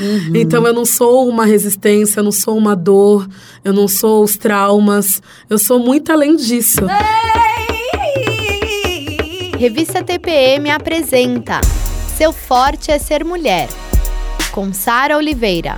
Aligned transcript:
Uhum. 0.00 0.32
Então 0.34 0.66
eu 0.66 0.72
não 0.72 0.86
sou 0.86 1.28
uma 1.28 1.44
resistência, 1.44 2.20
eu 2.20 2.24
não 2.24 2.32
sou 2.32 2.56
uma 2.56 2.74
dor, 2.74 3.28
eu 3.62 3.72
não 3.72 3.86
sou 3.86 4.24
os 4.24 4.36
traumas, 4.36 5.22
eu 5.48 5.58
sou 5.58 5.78
muito 5.78 6.10
além 6.10 6.36
disso. 6.36 6.80
Revista 9.58 10.02
TPM 10.02 10.70
apresenta 10.70 11.60
Seu 12.16 12.32
Forte 12.32 12.90
é 12.90 12.98
Ser 12.98 13.22
Mulher, 13.24 13.68
com 14.52 14.72
Sara 14.72 15.18
Oliveira. 15.18 15.76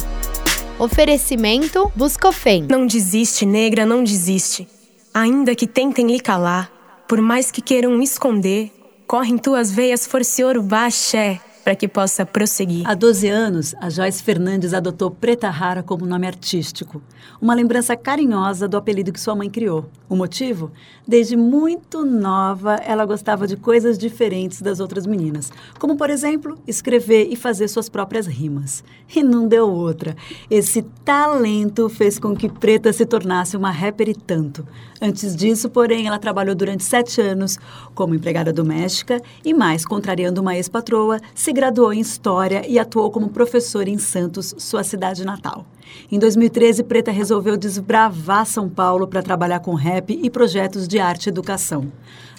Oferecimento 0.78 1.90
Buscofem. 1.96 2.66
Não 2.70 2.86
desiste, 2.86 3.44
negra, 3.44 3.84
não 3.84 4.04
desiste. 4.04 4.68
Ainda 5.12 5.54
que 5.54 5.66
tentem 5.66 6.06
lhe 6.06 6.20
calar, 6.20 6.70
por 7.08 7.20
mais 7.20 7.50
que 7.50 7.60
queiram 7.60 8.00
esconder, 8.00 8.70
corre 9.06 9.32
em 9.32 9.38
tuas 9.38 9.70
veias 9.70 10.06
força 10.06 10.46
ouro 10.46 10.62
baxé 10.62 11.40
para 11.64 11.76
que 11.76 11.86
possa 11.86 12.26
prosseguir. 12.26 12.88
Há 12.88 12.94
12 12.94 13.28
anos, 13.28 13.74
a 13.80 13.88
Joyce 13.88 14.22
Fernandes 14.22 14.74
adotou 14.74 15.10
Preta 15.10 15.48
Rara 15.48 15.82
como 15.82 16.06
nome 16.06 16.26
artístico, 16.26 17.02
uma 17.40 17.54
lembrança 17.54 17.96
carinhosa 17.96 18.68
do 18.68 18.76
apelido 18.76 19.12
que 19.12 19.20
sua 19.20 19.34
mãe 19.34 19.48
criou. 19.48 19.86
O 20.08 20.16
motivo? 20.16 20.70
Desde 21.06 21.36
muito 21.36 22.04
nova, 22.04 22.74
ela 22.76 23.06
gostava 23.06 23.46
de 23.46 23.56
coisas 23.56 23.96
diferentes 23.96 24.60
das 24.60 24.80
outras 24.80 25.06
meninas, 25.06 25.50
como, 25.78 25.96
por 25.96 26.10
exemplo, 26.10 26.58
escrever 26.66 27.28
e 27.30 27.36
fazer 27.36 27.68
suas 27.68 27.88
próprias 27.88 28.26
rimas. 28.26 28.84
E 29.14 29.22
não 29.22 29.46
deu 29.46 29.70
outra. 29.70 30.16
Esse 30.50 30.82
talento 31.04 31.88
fez 31.88 32.18
com 32.18 32.34
que 32.36 32.48
Preta 32.48 32.92
se 32.92 33.06
tornasse 33.06 33.56
uma 33.56 33.70
rapper 33.70 34.08
e 34.08 34.14
tanto. 34.14 34.66
Antes 35.04 35.34
disso, 35.34 35.68
porém, 35.68 36.06
ela 36.06 36.16
trabalhou 36.16 36.54
durante 36.54 36.84
sete 36.84 37.20
anos 37.20 37.58
como 37.92 38.14
empregada 38.14 38.52
doméstica 38.52 39.20
e, 39.44 39.52
mais 39.52 39.84
contrariando 39.84 40.40
uma 40.40 40.54
ex-patroa, 40.54 41.18
se 41.34 41.52
graduou 41.52 41.92
em 41.92 41.98
História 41.98 42.64
e 42.68 42.78
atuou 42.78 43.10
como 43.10 43.28
professora 43.28 43.90
em 43.90 43.98
Santos, 43.98 44.54
sua 44.58 44.84
cidade 44.84 45.24
natal. 45.24 45.66
Em 46.08 46.20
2013, 46.20 46.84
Preta 46.84 47.10
resolveu 47.10 47.56
desbravar 47.56 48.46
São 48.46 48.68
Paulo 48.68 49.08
para 49.08 49.24
trabalhar 49.24 49.58
com 49.58 49.74
rap 49.74 50.16
e 50.22 50.30
projetos 50.30 50.86
de 50.86 51.00
arte 51.00 51.26
e 51.26 51.30
educação. 51.30 51.90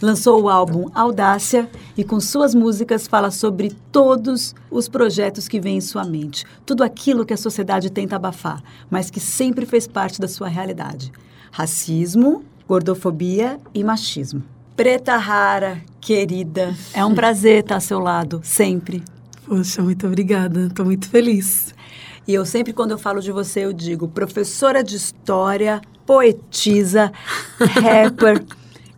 Lançou 0.02 0.44
o 0.44 0.48
álbum 0.48 0.90
Audácia 0.94 1.70
e, 1.98 2.04
com 2.06 2.22
suas 2.22 2.56
músicas, 2.56 3.08
fala 3.08 3.30
sobre 3.30 3.74
todos 3.92 4.56
os 4.72 4.88
projetos 4.88 5.50
que 5.50 5.60
vêm 5.60 5.80
em 5.80 5.82
sua 5.82 6.06
mente, 6.06 6.46
tudo 6.66 6.82
aquilo 6.82 7.26
que 7.26 7.34
a 7.34 7.38
sociedade 7.38 7.92
tenta 7.92 8.16
abafar, 8.16 8.64
mas 8.90 9.10
que 9.10 9.20
sempre 9.20 9.66
fez 9.66 9.86
parte 9.86 10.22
da 10.22 10.30
sua 10.30 10.48
realidade: 10.48 11.12
racismo, 11.52 12.46
gordofobia 12.68 13.60
e 13.74 13.84
machismo. 13.84 14.44
Preta 14.76 15.18
Rara, 15.18 15.82
querida, 16.02 16.76
é 16.94 17.06
um 17.06 17.14
prazer 17.14 17.60
estar 17.60 17.76
ao 17.76 17.82
seu 17.82 18.00
lado, 18.00 18.42
sempre. 18.44 19.04
Poxa, 19.46 19.82
muito 19.82 20.08
obrigada. 20.08 20.68
Estou 20.68 20.86
muito 20.86 21.08
feliz. 21.08 21.76
E 22.28 22.34
eu 22.34 22.46
sempre, 22.46 22.74
quando 22.74 22.92
eu 22.92 22.98
falo 22.98 23.22
de 23.22 23.32
você, 23.32 23.66
eu 23.66 23.74
digo 23.74 24.08
professora 24.08 24.84
de 24.84 24.96
história, 24.96 25.82
poetisa, 26.06 27.12
rapper 27.60 28.44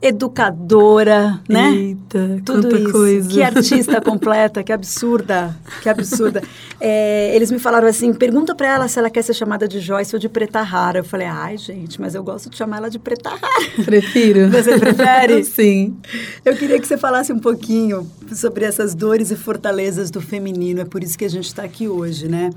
educadora, 0.01 1.41
né? 1.49 1.71
Eita, 1.73 2.41
Tudo 2.45 2.75
isso. 2.77 2.91
Coisa. 2.91 3.29
Que 3.29 3.41
artista 3.41 4.01
completa, 4.01 4.63
que 4.63 4.71
absurda, 4.71 5.57
que 5.81 5.89
absurda. 5.89 6.43
É, 6.79 7.35
eles 7.35 7.51
me 7.51 7.59
falaram 7.59 7.87
assim, 7.87 8.13
pergunta 8.13 8.53
para 8.53 8.67
ela 8.67 8.87
se 8.87 8.99
ela 8.99 9.09
quer 9.09 9.23
ser 9.23 9.33
chamada 9.33 9.67
de 9.67 9.79
Joyce 9.79 10.15
ou 10.15 10.19
de 10.19 10.29
Preta 10.29 10.61
Rara. 10.61 10.99
Eu 10.99 11.03
falei, 11.03 11.27
ai, 11.27 11.57
gente, 11.57 11.99
mas 11.99 12.13
eu 12.13 12.23
gosto 12.23 12.49
de 12.49 12.57
chamar 12.57 12.77
ela 12.77 12.89
de 12.89 12.99
Preta 12.99 13.29
Rara. 13.29 13.83
Prefiro. 13.83 14.49
Você 14.51 14.77
prefere? 14.77 15.43
Sim. 15.45 15.95
Eu 16.43 16.55
queria 16.55 16.79
que 16.79 16.87
você 16.87 16.97
falasse 16.97 17.31
um 17.31 17.39
pouquinho 17.39 18.09
sobre 18.33 18.65
essas 18.65 18.93
dores 18.93 19.31
e 19.31 19.35
fortalezas 19.35 20.11
do 20.11 20.21
feminino. 20.21 20.81
É 20.81 20.85
por 20.85 21.03
isso 21.03 21.17
que 21.17 21.25
a 21.25 21.29
gente 21.29 21.47
está 21.47 21.63
aqui 21.63 21.87
hoje, 21.87 22.27
né? 22.27 22.51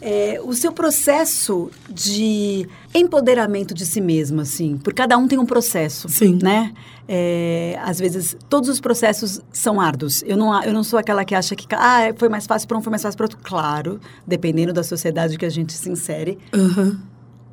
É, 0.00 0.40
o 0.44 0.52
seu 0.54 0.72
processo 0.72 1.70
de 1.90 2.68
empoderamento 2.94 3.74
de 3.74 3.84
si 3.84 4.00
mesmo, 4.00 4.40
assim, 4.40 4.78
por 4.78 4.94
cada 4.94 5.18
um 5.18 5.26
tem 5.26 5.38
um 5.38 5.46
processo, 5.46 6.08
Sim. 6.08 6.38
né? 6.40 6.72
É, 7.08 7.78
às 7.82 7.98
vezes, 7.98 8.36
todos 8.48 8.68
os 8.68 8.80
processos 8.80 9.40
são 9.50 9.80
árduos. 9.80 10.22
Eu 10.24 10.36
não, 10.36 10.62
eu 10.62 10.72
não 10.72 10.84
sou 10.84 10.98
aquela 10.98 11.24
que 11.24 11.34
acha 11.34 11.56
que 11.56 11.66
ah, 11.72 12.12
foi 12.16 12.28
mais 12.28 12.46
fácil 12.46 12.68
para 12.68 12.78
um, 12.78 12.82
foi 12.82 12.90
mais 12.90 13.02
fácil 13.02 13.16
para 13.16 13.24
outro. 13.24 13.38
Claro, 13.42 13.98
dependendo 14.26 14.72
da 14.72 14.82
sociedade 14.82 15.36
que 15.38 15.46
a 15.46 15.50
gente 15.50 15.72
se 15.72 15.88
insere. 15.88 16.38
Uhum. 16.54 16.98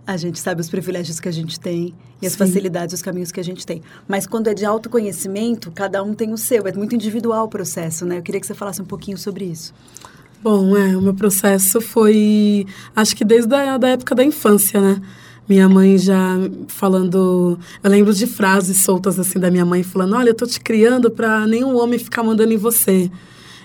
A 0.05 0.17
gente 0.17 0.39
sabe 0.39 0.61
os 0.61 0.69
privilégios 0.69 1.19
que 1.19 1.28
a 1.28 1.31
gente 1.31 1.59
tem 1.59 1.95
e 2.22 2.28
as 2.28 2.34
Sim. 2.34 2.39
facilidades, 2.39 2.94
os 2.94 3.01
caminhos 3.01 3.31
que 3.31 3.39
a 3.39 3.44
gente 3.44 3.66
tem. 3.66 3.81
Mas 4.07 4.28
quando 4.28 4.47
é 4.50 4.53
de 4.53 4.63
autoconhecimento, 4.63 5.72
cada 5.72 6.03
um 6.03 6.13
tem 6.13 6.31
o 6.31 6.38
seu. 6.38 6.67
É 6.67 6.73
muito 6.73 6.94
individual 6.94 7.45
o 7.45 7.50
processo, 7.50 8.05
né? 8.05 8.19
Eu 8.19 8.22
queria 8.22 8.39
que 8.39 8.45
você 8.45 8.53
falasse 8.53 8.81
um 8.81 8.85
pouquinho 8.85 9.17
sobre 9.17 9.45
isso. 9.45 9.73
Bom, 10.45 10.78
é, 10.78 10.95
o 10.95 11.01
meu 11.01 11.16
processo 11.16 11.81
foi, 11.81 12.67
acho 12.95 13.16
que 13.16 13.25
desde 13.25 13.51
a 13.56 13.79
da 13.79 13.89
época 13.89 14.13
da 14.13 14.23
infância, 14.23 14.79
né? 14.79 15.01
Minha 15.50 15.67
mãe 15.67 15.97
já 15.97 16.38
falando, 16.67 17.57
eu 17.83 17.89
lembro 17.89 18.13
de 18.13 18.28
frases 18.28 18.84
soltas 18.84 19.19
assim 19.19 19.39
da 19.39 19.50
minha 19.50 19.66
mãe 19.66 19.81
falando: 19.81 20.16
"Olha, 20.16 20.29
eu 20.29 20.35
tô 20.35 20.45
te 20.45 20.59
criando 20.59 21.09
para 21.09 21.47
nenhum 21.47 21.75
homem 21.75 21.97
ficar 21.97 22.22
mandando 22.22 22.53
em 22.53 22.57
você". 22.57 23.09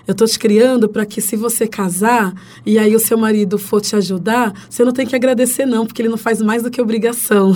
Eu 0.07 0.15
tô 0.15 0.25
te 0.25 0.37
criando 0.37 0.89
para 0.89 1.05
que 1.05 1.21
se 1.21 1.35
você 1.35 1.67
casar 1.67 2.33
e 2.65 2.77
aí 2.77 2.95
o 2.95 2.99
seu 2.99 3.17
marido 3.17 3.57
for 3.57 3.81
te 3.81 3.95
ajudar, 3.95 4.53
você 4.69 4.83
não 4.83 4.91
tem 4.91 5.05
que 5.05 5.15
agradecer 5.15 5.65
não, 5.65 5.85
porque 5.85 6.01
ele 6.01 6.09
não 6.09 6.17
faz 6.17 6.41
mais 6.41 6.63
do 6.63 6.71
que 6.71 6.81
obrigação. 6.81 7.53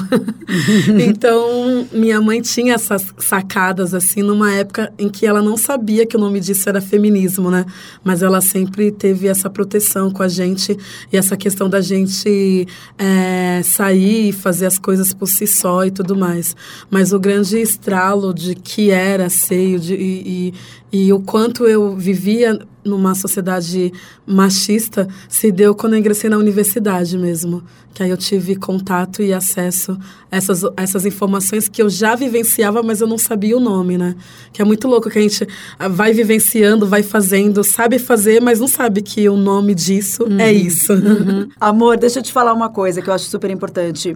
então, 1.07 1.87
minha 1.91 2.21
mãe 2.21 2.41
tinha 2.41 2.75
essas 2.75 3.13
sacadas 3.17 3.93
assim 3.93 4.21
numa 4.21 4.53
época 4.53 4.91
em 4.97 5.09
que 5.09 5.25
ela 5.25 5.41
não 5.41 5.57
sabia 5.57 6.05
que 6.05 6.15
o 6.15 6.19
nome 6.19 6.39
disso 6.39 6.67
era 6.69 6.81
feminismo, 6.81 7.49
né? 7.49 7.65
Mas 8.03 8.21
ela 8.21 8.41
sempre 8.41 8.91
teve 8.91 9.27
essa 9.27 9.49
proteção 9.49 10.11
com 10.11 10.23
a 10.23 10.27
gente 10.27 10.77
e 11.11 11.17
essa 11.17 11.35
questão 11.35 11.69
da 11.69 11.81
gente 11.81 12.67
é, 12.97 13.61
sair 13.63 14.29
e 14.29 14.31
fazer 14.31 14.65
as 14.65 14.77
coisas 14.77 15.13
por 15.13 15.27
si 15.27 15.47
só 15.47 15.85
e 15.85 15.91
tudo 15.91 16.15
mais. 16.15 16.55
Mas 16.89 17.13
o 17.13 17.19
grande 17.19 17.59
estralo 17.59 18.33
de 18.33 18.55
que 18.55 18.91
era 18.91 19.29
seio 19.29 19.79
de, 19.79 19.95
e, 19.95 20.53
e 20.91 21.13
o 21.13 21.19
quanto 21.19 21.65
eu 21.65 21.95
vivia 22.35 22.59
numa 22.83 23.15
sociedade 23.15 23.91
machista 24.27 25.07
se 25.27 25.51
deu 25.51 25.73
quando 25.73 25.93
eu 25.93 25.99
ingressei 25.99 26.29
na 26.29 26.37
universidade 26.37 27.17
mesmo. 27.17 27.63
Que 27.93 28.03
aí 28.03 28.09
eu 28.09 28.17
tive 28.17 28.57
contato 28.57 29.21
e 29.21 29.33
acesso 29.33 29.97
a 30.29 30.35
essas, 30.35 30.63
a 30.65 30.73
essas 30.77 31.05
informações 31.05 31.69
que 31.69 31.81
eu 31.81 31.89
já 31.89 32.13
vivenciava, 32.13 32.83
mas 32.83 32.99
eu 32.99 33.07
não 33.07 33.17
sabia 33.17 33.55
o 33.55 33.59
nome, 33.59 33.97
né? 33.97 34.15
Que 34.51 34.61
é 34.61 34.65
muito 34.65 34.87
louco 34.87 35.09
que 35.09 35.17
a 35.17 35.21
gente 35.21 35.47
vai 35.89 36.11
vivenciando, 36.11 36.85
vai 36.85 37.01
fazendo, 37.01 37.63
sabe 37.63 37.97
fazer, 37.97 38.41
mas 38.41 38.59
não 38.59 38.67
sabe 38.67 39.01
que 39.01 39.27
o 39.29 39.37
nome 39.37 39.73
disso 39.73 40.23
é 40.23 40.25
uhum. 40.25 40.39
é 40.41 40.53
isso. 40.53 40.93
Uhum. 40.93 41.49
Amor, 41.59 41.97
deixa 41.97 42.19
eu 42.19 42.23
te 42.23 42.33
falar 42.33 42.53
uma 42.53 42.69
coisa 42.69 43.01
que 43.01 43.09
eu 43.09 43.13
acho 43.13 43.29
super 43.29 43.49
importante. 43.49 44.15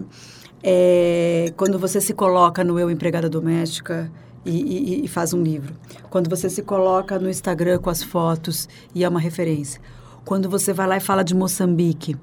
É, 0.62 1.54
quando 1.56 1.78
você 1.78 2.02
se 2.02 2.12
coloca 2.12 2.62
no 2.62 2.78
eu 2.78 2.90
empregada 2.90 3.30
doméstica 3.30 4.12
e, 4.44 4.50
e, 4.50 5.04
e, 5.04 5.08
faz 5.08 5.32
um 5.34 5.42
livro. 5.42 5.74
Quando 6.08 6.28
você 6.28 6.48
se 6.48 6.62
coloca 6.62 7.18
no 7.18 7.28
Instagram 7.28 7.78
com 7.78 7.90
as 7.90 8.02
fotos 8.02 8.68
e 8.94 9.04
é 9.04 9.08
uma 9.08 9.20
referência. 9.20 9.80
Quando 10.24 10.48
você 10.48 10.72
vai 10.72 10.86
lá 10.86 10.96
e 10.96 11.00
fala 11.00 11.22
de 11.22 11.34
Moçambique. 11.34 12.16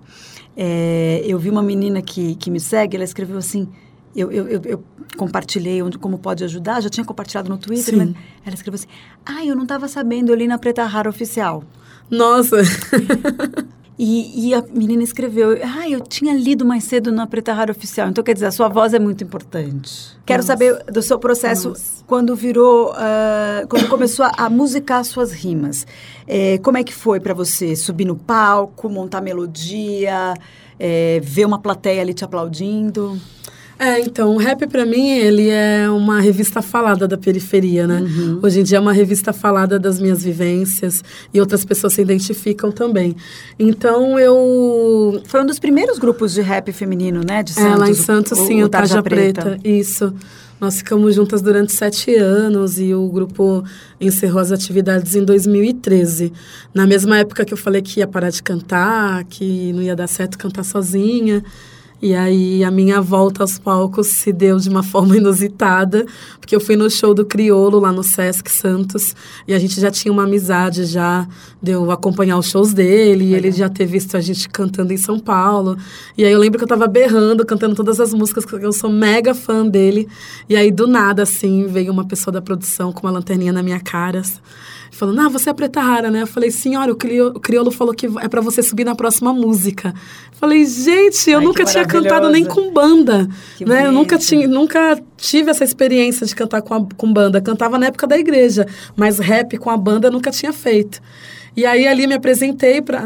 É, 0.56 1.22
eu 1.24 1.38
vi 1.38 1.50
uma 1.50 1.62
menina 1.62 2.02
que, 2.02 2.36
que 2.36 2.50
me 2.50 2.60
segue, 2.60 2.96
ela 2.98 3.04
escreveu 3.04 3.38
assim. 3.38 3.68
Eu, 4.16 4.32
eu, 4.32 4.48
eu, 4.48 4.62
eu 4.66 4.84
compartilhei 5.16 5.82
onde, 5.84 6.00
como 6.00 6.18
pode 6.18 6.44
ajudar, 6.44 6.82
já 6.82 6.90
tinha 6.90 7.06
compartilhado 7.06 7.50
no 7.50 7.58
Twitter, 7.58 7.94
Sim. 7.94 7.98
mas 7.98 8.10
ela 8.44 8.56
escreveu 8.56 8.76
assim: 8.76 8.88
Ah, 9.24 9.46
eu 9.46 9.56
não 9.56 9.64
estava 9.64 9.88
sabendo, 9.88 10.32
eu 10.32 10.36
li 10.36 10.48
na 10.48 10.58
Preta 10.58 10.84
Rara 10.86 11.10
Oficial. 11.10 11.64
Nossa! 12.10 12.58
E, 14.00 14.50
e, 14.50 14.54
a 14.54 14.64
menina 14.72 15.02
escreveu, 15.02 15.58
ah, 15.64 15.90
eu 15.90 16.00
tinha 16.00 16.32
lido 16.32 16.64
mais 16.64 16.84
cedo 16.84 17.12
na 17.12 17.26
Preta 17.26 17.52
Rara 17.52 17.72
Oficial. 17.72 18.08
Então, 18.10 18.24
quer 18.24 18.34
dizer, 18.34 18.46
a 18.46 18.52
sua 18.52 18.68
voz 18.68 18.94
é 18.94 19.00
muito 19.00 19.24
importante. 19.24 20.16
Quero 20.24 20.44
Nossa. 20.44 20.54
saber 20.54 20.84
do 20.84 21.02
seu 21.02 21.18
processo 21.18 21.70
Nossa. 21.70 22.04
quando 22.06 22.36
virou, 22.36 22.92
uh, 22.92 23.68
quando 23.68 23.90
começou 23.90 24.26
a, 24.26 24.32
a 24.38 24.50
musicar 24.52 25.04
suas 25.04 25.32
rimas. 25.32 25.88
É, 26.28 26.60
como 26.60 26.78
é 26.78 26.84
que 26.84 26.94
foi 26.94 27.20
para 27.20 27.34
você 27.34 27.76
subir 27.76 28.06
no 28.06 28.16
palco, 28.16 28.88
montar 28.88 29.20
melodia, 29.20 30.36
é, 30.80 31.20
ver 31.24 31.46
uma 31.46 31.58
plateia 31.58 32.02
ali 32.02 32.14
te 32.14 32.24
aplaudindo? 32.24 33.20
É, 33.80 34.00
então, 34.00 34.34
o 34.34 34.38
rap 34.38 34.66
para 34.68 34.86
mim, 34.86 35.10
ele 35.10 35.50
é 35.50 35.88
uma 35.90 36.20
revista 36.20 36.62
falada 36.62 37.08
da 37.08 37.18
periferia, 37.18 37.86
né? 37.86 38.02
Uhum. 38.02 38.40
Hoje 38.42 38.62
em 38.62 38.64
dia 38.64 38.78
é 38.78 38.82
uma 38.82 38.94
revista 38.94 39.32
falada 39.32 39.78
das 39.78 40.00
minhas 40.00 40.24
vivências 40.24 41.04
e 41.32 41.40
outras 41.40 41.64
pessoas 41.64 41.94
se 41.94 42.02
identificam 42.02 42.72
também. 42.72 43.16
Então, 43.60 44.18
eu... 44.18 45.22
Foi 45.26 45.42
um 45.44 45.46
dos 45.46 45.60
primeiros 45.60 46.00
grupos 46.00 46.34
de 46.34 46.42
rap 46.42 46.72
feminino, 46.72 47.22
né? 47.28 47.44
De 47.44 47.54
Santos. 47.54 47.72
É, 47.72 47.76
lá 47.76 47.90
em 47.90 47.94
Santos, 47.94 48.32
o, 48.40 48.48
sim, 48.48 48.64
o, 48.64 48.66
o 48.66 48.70
Tarja, 48.70 48.96
Tarja 48.96 49.04
Preta. 49.04 49.42
Preta. 49.42 49.68
Isso. 49.68 50.14
Nós 50.60 50.78
ficamos 50.78 51.14
juntas 51.14 51.40
durante 51.40 51.72
sete 51.72 52.16
anos 52.16 52.80
e 52.80 52.92
o 52.92 53.08
grupo 53.08 53.64
encerrou 54.02 54.40
as 54.40 54.52
atividades 54.52 55.16
em 55.16 55.24
2013. 55.24 56.34
Na 56.74 56.88
mesma 56.88 57.20
época 57.20 57.46
que 57.46 57.54
eu 57.54 57.58
falei 57.58 57.82
que 57.82 58.00
ia 58.00 58.08
parar 58.08 58.32
de 58.32 58.42
cantar, 58.42 59.24
que 59.26 59.72
não 59.74 59.84
ia 59.84 59.96
dar 59.96 60.08
certo 60.08 60.36
cantar 60.36 60.64
sozinha. 60.64 61.44
E 62.02 62.14
aí 62.14 62.64
a 62.64 62.70
minha 62.70 63.02
volta 63.02 63.44
aos 63.44 63.58
palcos 63.58 64.08
se 64.08 64.32
deu 64.32 64.58
de 64.58 64.70
uma 64.70 64.82
forma 64.84 65.18
inusitada, 65.18 66.06
porque 66.40 66.56
eu 66.56 66.60
fui 66.60 66.76
no 66.76 66.90
show 66.90 67.14
do 67.14 67.26
Criolo 67.26 67.80
lá 67.80 67.92
no 67.92 68.04
Sesc 68.04 68.52
Santos 68.52 69.16
e 69.48 69.54
a 69.54 69.60
gente 69.60 69.80
já 69.80 69.90
tinha 69.90 70.12
uma 70.12 70.24
amizade 70.24 70.86
já, 70.86 71.28
deu 71.62 71.92
acompanhar 71.92 72.38
os 72.38 72.50
shows 72.50 72.74
dele, 72.74 73.26
e 73.26 73.36
ele 73.36 73.52
já 73.52 73.68
ter 73.68 73.86
visto 73.86 74.16
a 74.16 74.22
gente 74.22 74.48
cantando 74.50 74.94
em 74.94 74.98
São 74.98 75.20
Paulo. 75.20 75.78
E 76.18 76.24
aí 76.24 76.32
eu 76.32 76.40
lembro 76.40 76.58
que 76.58 76.64
eu 76.64 76.68
tava 76.68 76.88
berrando, 76.88 77.46
cantando 77.46 77.76
todas 77.76 78.00
as 78.00 78.14
músicas, 78.14 78.46
que 78.46 78.54
eu 78.54 78.74
sou 78.74 78.92
mega 78.92 79.34
fã 79.34 79.66
dele. 79.68 80.08
E 80.48 80.56
aí 80.56 80.72
do 80.72 80.88
nada 80.88 81.24
assim, 81.24 81.66
veio 81.68 81.92
uma 81.92 82.06
pessoa 82.06 82.32
da 82.32 82.42
produção 82.42 82.92
com 82.92 83.08
uma 83.08 83.12
lanterninha 83.12 83.52
na 83.52 83.64
minha 83.64 83.80
cara 83.80 84.22
falando, 84.98 85.22
ah, 85.22 85.30
você 85.30 85.50
é 85.50 85.54
preta 85.54 85.80
rara, 85.80 86.10
né? 86.10 86.24
Eu 86.24 86.28
falei, 86.28 86.50
senhora, 86.50 86.92
o 86.92 86.96
crioulo, 86.96 87.38
o 87.38 87.40
crioulo 87.40 87.72
falou 87.72 87.94
que 87.94 88.08
é 88.20 88.28
para 88.28 88.42
você 88.42 88.64
subir 88.64 88.84
na 88.84 88.96
próxima 88.96 89.32
música. 89.32 89.94
Eu 90.32 90.38
falei, 90.40 90.66
gente, 90.66 91.30
eu 91.30 91.40
Ai, 91.40 91.46
nunca 91.46 91.64
tinha 91.66 91.86
cantado 91.86 92.30
nem 92.30 92.44
com 92.44 92.72
banda, 92.72 93.28
que 93.56 93.64
né? 93.64 93.86
Eu 93.86 93.92
nunca, 93.92 94.18
tinha, 94.18 94.48
nunca 94.48 95.00
tive 95.16 95.52
essa 95.52 95.64
experiência 95.64 96.26
de 96.26 96.36
cantar 96.36 96.64
com, 96.64 96.74
a, 96.74 96.86
com 96.98 97.14
banda. 97.14 97.40
Cantava 97.40 97.78
na 97.78 97.86
época 97.88 98.08
da 98.08 98.18
igreja, 98.18 98.66
mas 98.96 99.20
rap 99.20 99.58
com 99.58 99.70
a 99.70 99.78
banda 99.78 100.10
nunca 100.10 100.32
tinha 100.32 100.52
feito. 100.52 101.00
E 101.56 101.66
aí 101.66 101.88
ali 101.88 102.06
me 102.08 102.14
apresentei 102.14 102.82
para 102.82 103.04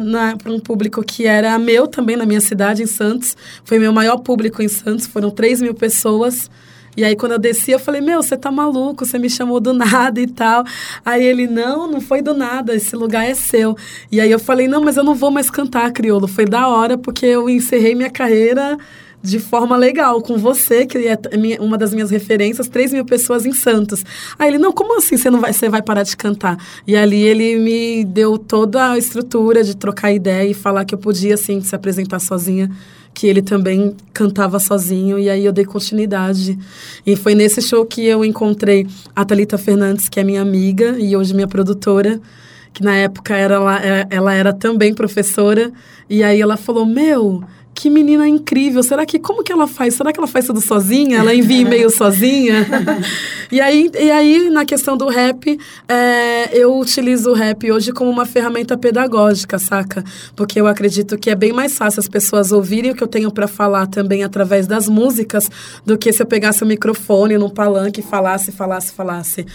um 0.47 0.59
público 0.59 1.03
que 1.03 1.25
era 1.25 1.57
meu 1.57 1.88
também 1.88 2.15
na 2.15 2.25
minha 2.25 2.41
cidade, 2.41 2.83
em 2.83 2.88
Santos. 2.88 3.35
Foi 3.63 3.79
meu 3.79 3.91
maior 3.91 4.17
público 4.17 4.61
em 4.61 4.67
Santos, 4.67 5.07
foram 5.07 5.29
3 5.29 5.61
mil 5.61 5.73
pessoas. 5.73 6.49
E 6.95 7.03
aí, 7.03 7.15
quando 7.15 7.33
eu 7.33 7.39
desci, 7.39 7.71
eu 7.71 7.79
falei, 7.79 8.01
meu, 8.01 8.21
você 8.21 8.35
tá 8.35 8.51
maluco, 8.51 9.05
você 9.05 9.17
me 9.17 9.29
chamou 9.29 9.59
do 9.59 9.73
nada 9.73 10.19
e 10.19 10.27
tal. 10.27 10.63
Aí 11.05 11.23
ele, 11.23 11.47
não, 11.47 11.89
não 11.89 12.01
foi 12.01 12.21
do 12.21 12.33
nada, 12.33 12.75
esse 12.75 12.95
lugar 12.95 13.25
é 13.25 13.33
seu. 13.33 13.75
E 14.11 14.19
aí 14.19 14.29
eu 14.29 14.39
falei, 14.39 14.67
não, 14.67 14.83
mas 14.83 14.97
eu 14.97 15.03
não 15.03 15.15
vou 15.15 15.31
mais 15.31 15.49
cantar 15.49 15.91
crioulo. 15.91 16.27
Foi 16.27 16.45
da 16.45 16.67
hora, 16.67 16.97
porque 16.97 17.25
eu 17.25 17.49
encerrei 17.49 17.95
minha 17.95 18.09
carreira 18.09 18.77
de 19.23 19.39
forma 19.39 19.77
legal 19.77 20.21
com 20.21 20.38
você, 20.38 20.85
que 20.85 20.97
é 20.97 21.17
uma 21.59 21.77
das 21.77 21.93
minhas 21.93 22.09
referências, 22.09 22.67
3 22.67 22.93
mil 22.93 23.05
pessoas 23.05 23.45
em 23.45 23.53
Santos. 23.53 24.03
Aí 24.38 24.49
ele, 24.49 24.57
não, 24.57 24.71
como 24.71 24.97
assim 24.97 25.15
você 25.15 25.29
não 25.29 25.39
vai, 25.39 25.53
você 25.53 25.69
vai 25.69 25.81
parar 25.81 26.03
de 26.03 26.17
cantar? 26.17 26.57
E 26.88 26.95
ali 26.95 27.21
ele 27.21 27.57
me 27.57 28.03
deu 28.03 28.38
toda 28.38 28.91
a 28.91 28.97
estrutura 28.97 29.63
de 29.63 29.77
trocar 29.77 30.11
ideia 30.11 30.49
e 30.49 30.53
falar 30.53 30.85
que 30.85 30.95
eu 30.95 30.99
podia, 30.99 31.35
assim, 31.35 31.61
se 31.61 31.75
apresentar 31.75 32.19
sozinha 32.19 32.69
que 33.13 33.27
ele 33.27 33.41
também 33.41 33.95
cantava 34.13 34.59
sozinho 34.59 35.19
e 35.19 35.29
aí 35.29 35.45
eu 35.45 35.51
dei 35.51 35.65
continuidade. 35.65 36.57
E 37.05 37.15
foi 37.15 37.35
nesse 37.35 37.61
show 37.61 37.85
que 37.85 38.05
eu 38.05 38.23
encontrei 38.23 38.87
a 39.15 39.25
Talita 39.25 39.57
Fernandes, 39.57 40.07
que 40.09 40.19
é 40.19 40.23
minha 40.23 40.41
amiga 40.41 40.97
e 40.97 41.15
hoje 41.15 41.33
minha 41.33 41.47
produtora, 41.47 42.19
que 42.73 42.83
na 42.83 42.95
época 42.95 43.35
era, 43.35 43.55
é, 43.83 44.07
ela 44.09 44.33
era 44.33 44.53
também 44.53 44.93
professora, 44.93 45.71
e 46.09 46.23
aí 46.23 46.39
ela 46.39 46.55
falou: 46.55 46.85
"Meu, 46.85 47.43
que 47.73 47.89
menina 47.89 48.27
incrível. 48.27 48.83
Será 48.83 49.06
que 49.06 49.19
como 49.19 49.44
que 49.44 49.51
ela 49.51 49.68
faz? 49.68 49.95
Será 49.95 50.12
que 50.12 50.19
ela 50.19 50.27
faz 50.27 50.45
tudo 50.45 50.62
sozinha? 50.62 51.18
Ela 51.18 51.33
envia 51.33 51.62
e-mail 51.62 51.89
sozinha? 51.91 52.68
e, 53.51 53.59
aí, 53.59 53.89
e 54.00 54.12
aí, 54.12 54.50
na 54.50 54.65
questão 54.65 54.95
do 54.95 55.07
rap, 55.07 55.57
é, 55.88 56.57
eu 56.57 56.77
utilizo 56.77 57.31
o 57.31 57.33
rap 57.33 57.71
hoje 57.71 57.91
como 57.91 58.09
uma 58.09 58.25
ferramenta 58.25 58.77
pedagógica, 58.77 59.57
saca? 59.57 60.03
Porque 60.35 60.59
eu 60.59 60.68
acredito 60.68 61.18
que 61.18 61.29
é 61.29 61.35
bem 61.35 61.51
mais 61.51 61.77
fácil 61.77 62.00
as 62.00 62.07
pessoas 62.07 62.51
ouvirem 62.51 62.91
o 62.91 62.95
que 62.95 63.03
eu 63.03 63.07
tenho 63.07 63.31
para 63.31 63.47
falar 63.47 63.88
também 63.88 64.24
através 64.24 64.67
das 64.67 64.88
músicas 64.88 65.50
do 65.85 65.97
que 65.97 66.12
se 66.12 66.21
eu 66.21 66.25
pegasse 66.25 66.63
o 66.63 66.67
microfone 66.67 67.38
num 67.38 67.50
palanque 67.50 68.01
e 68.01 68.03
falasse, 68.03 68.51
falasse, 68.51 68.91
falasse 68.91 69.45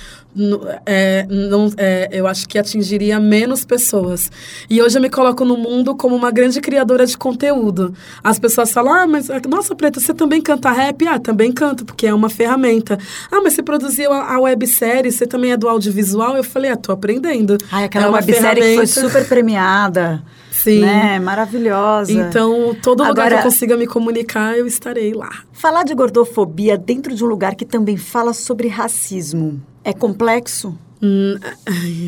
é, 0.85 1.27
não, 1.29 1.73
é, 1.77 2.09
eu 2.13 2.27
acho 2.27 2.47
que 2.47 2.59
atingiria 2.59 3.19
menos 3.19 3.65
pessoas. 3.65 4.31
E 4.69 4.83
hoje 4.83 4.99
eu 4.99 5.03
me 5.03 5.09
coloco 5.09 5.45
no 5.45 5.57
mundo 5.57 5.97
como 5.97 6.15
uma 6.15 6.31
grande 6.31 6.61
criadora 6.61 7.07
de 7.07 7.17
conteúdo. 7.17 7.95
As 8.23 8.39
pessoas 8.39 8.73
falam, 8.73 8.93
ah, 8.93 9.07
mas, 9.07 9.29
nossa, 9.49 9.75
Preta, 9.75 10.01
você 10.01 10.15
também 10.15 10.41
canta 10.41 10.71
rap? 10.71 11.07
Ah, 11.07 11.19
também 11.19 11.53
canto, 11.53 11.85
porque 11.85 12.07
é 12.07 12.15
uma 12.15 12.29
ferramenta. 12.29 12.99
Ah, 13.31 13.41
mas 13.43 13.55
você 13.55 13.63
produziu 13.63 14.13
a, 14.13 14.35
a 14.35 14.41
websérie, 14.41 15.11
você 15.11 15.27
também 15.27 15.53
é 15.53 15.57
do 15.57 15.69
audiovisual? 15.69 16.37
Eu 16.37 16.45
falei, 16.45 16.71
ah, 16.71 16.77
tô 16.77 16.93
aprendendo. 16.93 17.59
Ai, 17.71 17.85
aquela 17.85 18.07
é 18.07 18.11
websérie 18.11 18.63
que 18.63 18.75
foi 18.77 18.87
super 18.87 19.27
premiada. 19.27 20.23
Sim. 20.51 20.81
Né? 20.81 21.19
Maravilhosa. 21.19 22.11
Então, 22.11 22.75
todo 22.83 23.03
Agora, 23.03 23.11
lugar 23.11 23.31
que 23.31 23.47
eu 23.47 23.51
consiga 23.51 23.77
me 23.77 23.87
comunicar, 23.87 24.57
eu 24.57 24.67
estarei 24.67 25.13
lá. 25.13 25.31
Falar 25.53 25.85
de 25.85 25.95
gordofobia 25.95 26.77
dentro 26.79 27.15
de 27.15 27.23
um 27.23 27.27
lugar 27.27 27.55
que 27.55 27.65
também 27.65 27.97
fala 27.97 28.33
sobre 28.33 28.69
racismo 28.69 29.63
é 29.87 29.93
complexo? 29.93 30.77
Hum, 31.01 31.39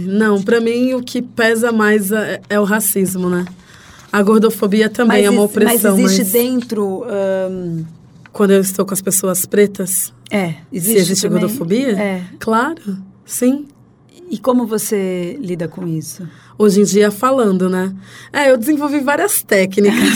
não, 0.06 0.42
para 0.42 0.60
mim 0.60 0.94
o 0.94 1.02
que 1.02 1.22
pesa 1.22 1.70
mais 1.70 2.10
é, 2.10 2.40
é, 2.50 2.58
o 2.58 2.64
racismo, 2.64 3.30
né? 3.30 3.44
A 4.12 4.22
gordofobia 4.22 4.88
também 4.88 5.18
mas 5.18 5.26
é 5.26 5.30
uma 5.30 5.42
opressão. 5.42 5.96
Mas 5.96 6.04
existe 6.04 6.24
mas... 6.24 6.32
dentro. 6.32 7.04
Quando 8.32 8.52
eu 8.52 8.60
estou 8.60 8.86
com 8.86 8.94
as 8.94 9.02
pessoas 9.02 9.44
pretas? 9.46 10.12
É. 10.30 10.54
Existe 10.72 10.92
Se 10.92 10.98
existe 10.98 11.22
também? 11.22 11.40
gordofobia? 11.40 11.98
É. 11.98 12.22
Claro, 12.38 12.98
sim. 13.24 13.66
E 14.30 14.38
como 14.38 14.66
você 14.66 15.38
lida 15.40 15.66
com 15.66 15.86
isso? 15.86 16.26
hoje 16.58 16.80
em 16.80 16.84
dia 16.84 17.10
falando, 17.10 17.70
né? 17.70 17.94
É, 18.32 18.50
eu 18.50 18.58
desenvolvi 18.58 18.98
várias 18.98 19.42
técnicas. 19.42 20.14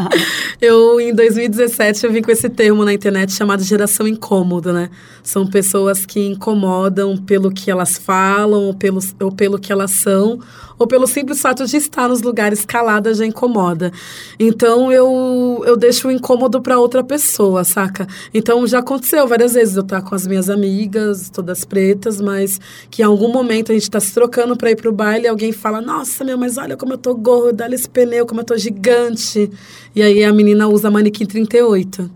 eu, 0.60 1.00
em 1.00 1.14
2017, 1.14 2.04
eu 2.04 2.12
vim 2.12 2.20
com 2.20 2.30
esse 2.30 2.48
termo 2.50 2.84
na 2.84 2.92
internet 2.92 3.32
chamado 3.32 3.62
geração 3.62 4.06
incômoda, 4.06 4.72
né? 4.72 4.90
São 5.22 5.46
pessoas 5.46 6.04
que 6.04 6.20
incomodam 6.20 7.16
pelo 7.16 7.50
que 7.50 7.70
elas 7.70 7.96
falam, 7.96 8.64
ou 8.64 8.74
pelo, 8.74 9.00
ou 9.20 9.32
pelo 9.32 9.58
que 9.58 9.72
elas 9.72 9.92
são, 9.92 10.38
ou 10.78 10.86
pelo 10.86 11.06
simples 11.06 11.40
fato 11.40 11.64
de 11.64 11.76
estar 11.76 12.08
nos 12.08 12.22
lugares 12.22 12.64
caladas 12.64 13.18
já 13.18 13.26
incomoda. 13.26 13.92
Então, 14.38 14.92
eu, 14.92 15.62
eu 15.66 15.76
deixo 15.76 16.08
o 16.08 16.10
incômodo 16.10 16.60
para 16.60 16.78
outra 16.78 17.02
pessoa, 17.02 17.64
saca? 17.64 18.06
Então, 18.34 18.66
já 18.66 18.80
aconteceu 18.80 19.26
várias 19.26 19.54
vezes 19.54 19.76
eu 19.76 19.82
estar 19.82 20.02
com 20.02 20.14
as 20.14 20.26
minhas 20.26 20.50
amigas, 20.50 21.30
todas 21.30 21.64
pretas, 21.64 22.20
mas 22.20 22.60
que 22.90 23.02
em 23.02 23.04
algum 23.04 23.32
momento 23.32 23.70
a 23.70 23.74
gente 23.74 23.84
está 23.84 24.00
se 24.00 24.12
trocando 24.12 24.56
para 24.56 24.70
ir 24.70 24.76
pro 24.76 24.92
baile 24.92 25.26
e 25.26 25.28
alguém 25.28 25.52
fala 25.52 25.68
fala, 25.68 25.80
nossa, 25.80 26.24
meu, 26.24 26.38
mas 26.38 26.56
olha 26.56 26.76
como 26.76 26.94
eu 26.94 26.98
tô 26.98 27.14
gorda, 27.14 27.64
olha 27.64 27.74
esse 27.74 27.88
pneu, 27.88 28.26
como 28.26 28.40
eu 28.40 28.44
tô 28.44 28.56
gigante. 28.56 29.50
E 29.94 30.02
aí 30.02 30.24
a 30.24 30.32
menina 30.32 30.66
usa 30.66 30.90
manequim 30.90 31.26
38, 31.26 32.10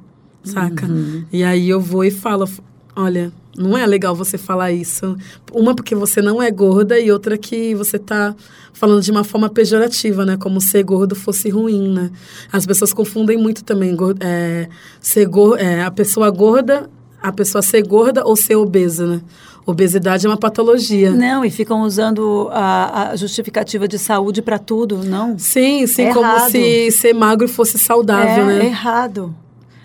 saca? 0.45 0.87
Uhum. 0.87 1.25
E 1.33 1.45
aí 1.45 1.69
eu 1.69 1.81
vou 1.81 2.05
e 2.05 2.11
falo, 2.11 2.49
olha, 2.97 3.33
não 3.57 3.77
é 3.77 3.87
legal 3.87 4.15
você 4.15 4.39
falar 4.39 4.73
isso. 4.73 5.17
Uma 5.53 5.75
porque 5.75 5.95
você 5.95 6.23
não 6.23 6.43
é 6.43 6.51
gorda 6.51 6.99
e 6.99 7.11
outra 7.11 7.37
que 7.37 7.75
você 7.75 7.99
tá 7.99 8.35
falando 8.73 9.03
de 9.03 9.11
uma 9.11 9.25
forma 9.25 9.49
pejorativa, 9.49 10.25
né? 10.25 10.37
Como 10.37 10.61
ser 10.61 10.83
gordo 10.83 11.15
fosse 11.15 11.51
ruim, 11.51 11.93
né? 11.93 12.11
As 12.51 12.65
pessoas 12.65 12.93
confundem 12.93 13.37
muito 13.37 13.63
também 13.63 13.97
é, 14.21 14.69
ser 15.01 15.27
go 15.27 15.55
é, 15.57 15.83
a 15.83 15.91
pessoa 15.91 16.31
gorda, 16.31 16.89
a 17.23 17.31
pessoa 17.31 17.63
ser 17.63 17.83
gorda 17.87 18.25
ou 18.25 18.35
ser 18.35 18.57
obesa, 18.57 19.07
né? 19.07 19.21
Obesidade 19.65 20.27
é 20.27 20.29
uma 20.29 20.37
patologia. 20.37 21.13
Não, 21.13 21.45
e 21.45 21.51
ficam 21.51 21.83
usando 21.83 22.49
a, 22.51 23.11
a 23.11 23.17
justificativa 23.17 23.87
de 23.87 23.97
saúde 23.97 24.43
para 24.43 24.59
tudo, 24.59 25.05
não? 25.05 25.39
Sim, 25.39 25.87
sim, 25.87 26.03
é 26.03 26.13
como 26.13 26.27
errado. 26.27 26.51
se 26.51 26.91
ser 26.91 27.13
magro 27.13 27.47
fosse 27.47 27.79
saudável, 27.79 28.45
é, 28.45 28.47
né? 28.47 28.65
É 28.65 28.67
errado. 28.67 29.33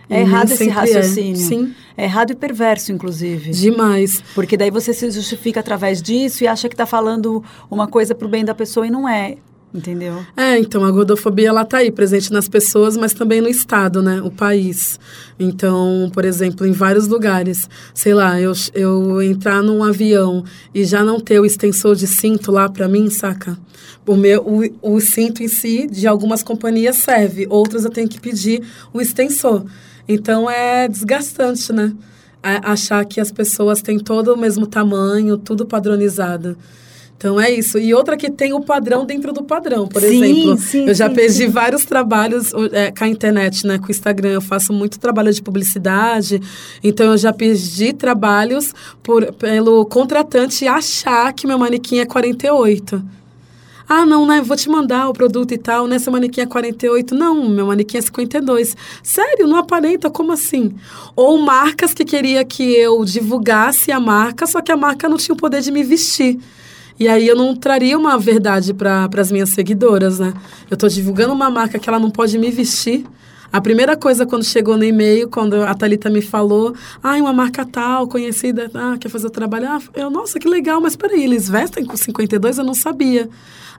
É 0.09 0.21
errado 0.21 0.51
esse 0.51 0.69
é. 0.69 0.71
raciocínio. 0.71 1.33
É. 1.33 1.35
Sim. 1.35 1.75
É 1.97 2.03
errado 2.03 2.31
e 2.31 2.35
perverso, 2.35 2.91
inclusive. 2.91 3.51
Demais. 3.51 4.23
Porque 4.33 4.55
daí 4.55 4.71
você 4.71 4.93
se 4.93 5.09
justifica 5.11 5.59
através 5.59 6.01
disso 6.01 6.43
e 6.43 6.47
acha 6.47 6.69
que 6.69 6.75
está 6.75 6.85
falando 6.85 7.43
uma 7.69 7.87
coisa 7.87 8.15
para 8.15 8.27
o 8.27 8.29
bem 8.29 8.45
da 8.45 8.53
pessoa 8.53 8.87
e 8.87 8.89
não 8.89 9.07
é. 9.07 9.37
Entendeu? 9.73 10.25
É, 10.35 10.57
então 10.57 10.83
a 10.85 10.89
gordofobia 10.89 11.49
ela 11.49 11.65
tá 11.65 11.79
aí 11.79 11.91
presente 11.91 12.31
nas 12.31 12.47
pessoas, 12.47 12.95
mas 12.95 13.13
também 13.13 13.41
no 13.41 13.49
estado, 13.49 14.01
né? 14.01 14.21
O 14.21 14.31
país. 14.31 14.97
Então, 15.37 16.09
por 16.13 16.23
exemplo, 16.23 16.65
em 16.65 16.71
vários 16.71 17.07
lugares, 17.07 17.69
sei 17.93 18.13
lá, 18.13 18.39
eu, 18.39 18.53
eu 18.73 19.21
entrar 19.21 19.61
num 19.61 19.83
avião 19.83 20.43
e 20.73 20.85
já 20.85 21.03
não 21.03 21.19
ter 21.19 21.39
o 21.39 21.45
extensor 21.45 21.95
de 21.95 22.07
cinto 22.07 22.49
lá 22.49 22.69
para 22.69 22.87
mim, 22.87 23.09
saca? 23.09 23.57
O 24.05 24.15
meu 24.15 24.41
o, 24.41 24.95
o 24.95 25.01
cinto 25.01 25.43
em 25.43 25.49
si 25.49 25.85
de 25.85 26.07
algumas 26.07 26.41
companhias 26.41 26.95
serve, 26.95 27.45
outras 27.49 27.83
eu 27.83 27.91
tenho 27.91 28.07
que 28.07 28.21
pedir 28.21 28.63
o 28.93 29.01
extensor. 29.01 29.65
Então 30.07 30.49
é 30.49 30.87
desgastante, 30.87 31.73
né? 31.73 31.93
achar 32.63 33.03
que 33.03 33.19
as 33.19 33.31
pessoas 33.31 33.81
têm 33.81 33.99
todo 33.99 34.33
o 34.33 34.37
mesmo 34.37 34.65
tamanho, 34.65 35.37
tudo 35.37 35.65
padronizado. 35.65 36.57
Então 37.17 37.41
é 37.41 37.49
isso. 37.51 37.79
E 37.79 37.95
outra 37.95 38.15
que 38.15 38.29
tem 38.29 38.53
o 38.53 38.61
padrão 38.61 39.03
dentro 39.03 39.33
do 39.33 39.43
padrão. 39.43 39.87
Por 39.87 40.01
sim, 40.01 40.23
exemplo, 40.23 40.57
sim, 40.57 40.87
eu 40.87 40.93
já 40.93 41.09
sim, 41.09 41.15
perdi 41.15 41.47
vários 41.47 41.83
trabalhos 41.83 42.53
é, 42.71 42.91
com 42.91 43.03
a 43.03 43.07
internet, 43.07 43.65
né? 43.65 43.79
Com 43.79 43.87
o 43.87 43.91
Instagram. 43.91 44.29
Eu 44.29 44.41
faço 44.41 44.71
muito 44.71 44.99
trabalho 44.99 45.33
de 45.33 45.41
publicidade. 45.41 46.39
Então 46.83 47.07
eu 47.07 47.17
já 47.17 47.33
perdi 47.33 47.91
trabalhos 47.91 48.71
por, 49.01 49.33
pelo 49.33 49.83
contratante 49.85 50.67
achar 50.67 51.33
que 51.33 51.47
meu 51.47 51.57
manequim 51.57 51.97
é 51.99 52.05
48. 52.05 53.03
Ah, 53.89 54.05
não, 54.05 54.25
né? 54.25 54.41
Vou 54.41 54.57
te 54.57 54.69
mandar 54.69 55.07
o 55.07 55.13
produto 55.13 55.53
e 55.53 55.57
tal. 55.57 55.87
Nessa 55.87 56.11
manequim 56.11 56.41
é 56.41 56.45
48. 56.45 57.15
Não, 57.15 57.47
meu 57.47 57.67
manequim 57.67 57.97
é 57.97 58.01
52. 58.01 58.75
Sério, 59.01 59.47
não 59.47 59.57
aparenta? 59.57 60.09
Como 60.09 60.33
assim? 60.33 60.73
Ou 61.15 61.37
marcas 61.37 61.93
que 61.93 62.03
queria 62.03 62.43
que 62.43 62.75
eu 62.75 63.05
divulgasse 63.05 63.91
a 63.91 63.99
marca, 63.99 64.45
só 64.45 64.61
que 64.61 64.71
a 64.71 64.77
marca 64.77 65.07
não 65.07 65.15
tinha 65.15 65.33
o 65.33 65.37
poder 65.37 65.61
de 65.61 65.71
me 65.71 65.83
vestir. 65.83 66.37
E 66.99 67.07
aí 67.07 67.27
eu 67.27 67.35
não 67.35 67.55
traria 67.55 67.97
uma 67.97 68.17
verdade 68.17 68.73
para 68.73 69.07
as 69.17 69.31
minhas 69.31 69.49
seguidoras, 69.51 70.19
né? 70.19 70.33
Eu 70.69 70.73
estou 70.73 70.89
divulgando 70.89 71.31
uma 71.31 71.49
marca 71.49 71.79
que 71.79 71.87
ela 71.87 71.99
não 71.99 72.09
pode 72.09 72.37
me 72.37 72.51
vestir. 72.51 73.05
A 73.51 73.61
primeira 73.61 73.95
coisa 73.95 74.25
quando 74.25 74.43
chegou 74.43 74.77
no 74.77 74.83
e-mail, 74.83 75.29
quando 75.29 75.55
a 75.63 75.73
Thalita 75.73 76.09
me 76.09 76.21
falou, 76.21 76.75
ah, 77.01 77.15
uma 77.15 77.33
marca 77.33 77.65
tal, 77.65 78.07
conhecida, 78.07 78.69
ah, 78.73 78.97
quer 78.99 79.09
fazer 79.09 79.27
o 79.27 79.31
trabalho. 79.31 79.67
Ah, 79.67 79.81
eu, 79.95 80.09
nossa, 80.09 80.39
que 80.39 80.47
legal, 80.47 80.81
mas 80.81 80.95
peraí, 80.95 81.23
eles 81.23 81.49
vestem 81.49 81.85
com 81.85 81.95
52? 81.95 82.57
Eu 82.57 82.63
não 82.63 82.73
sabia. 82.73 83.29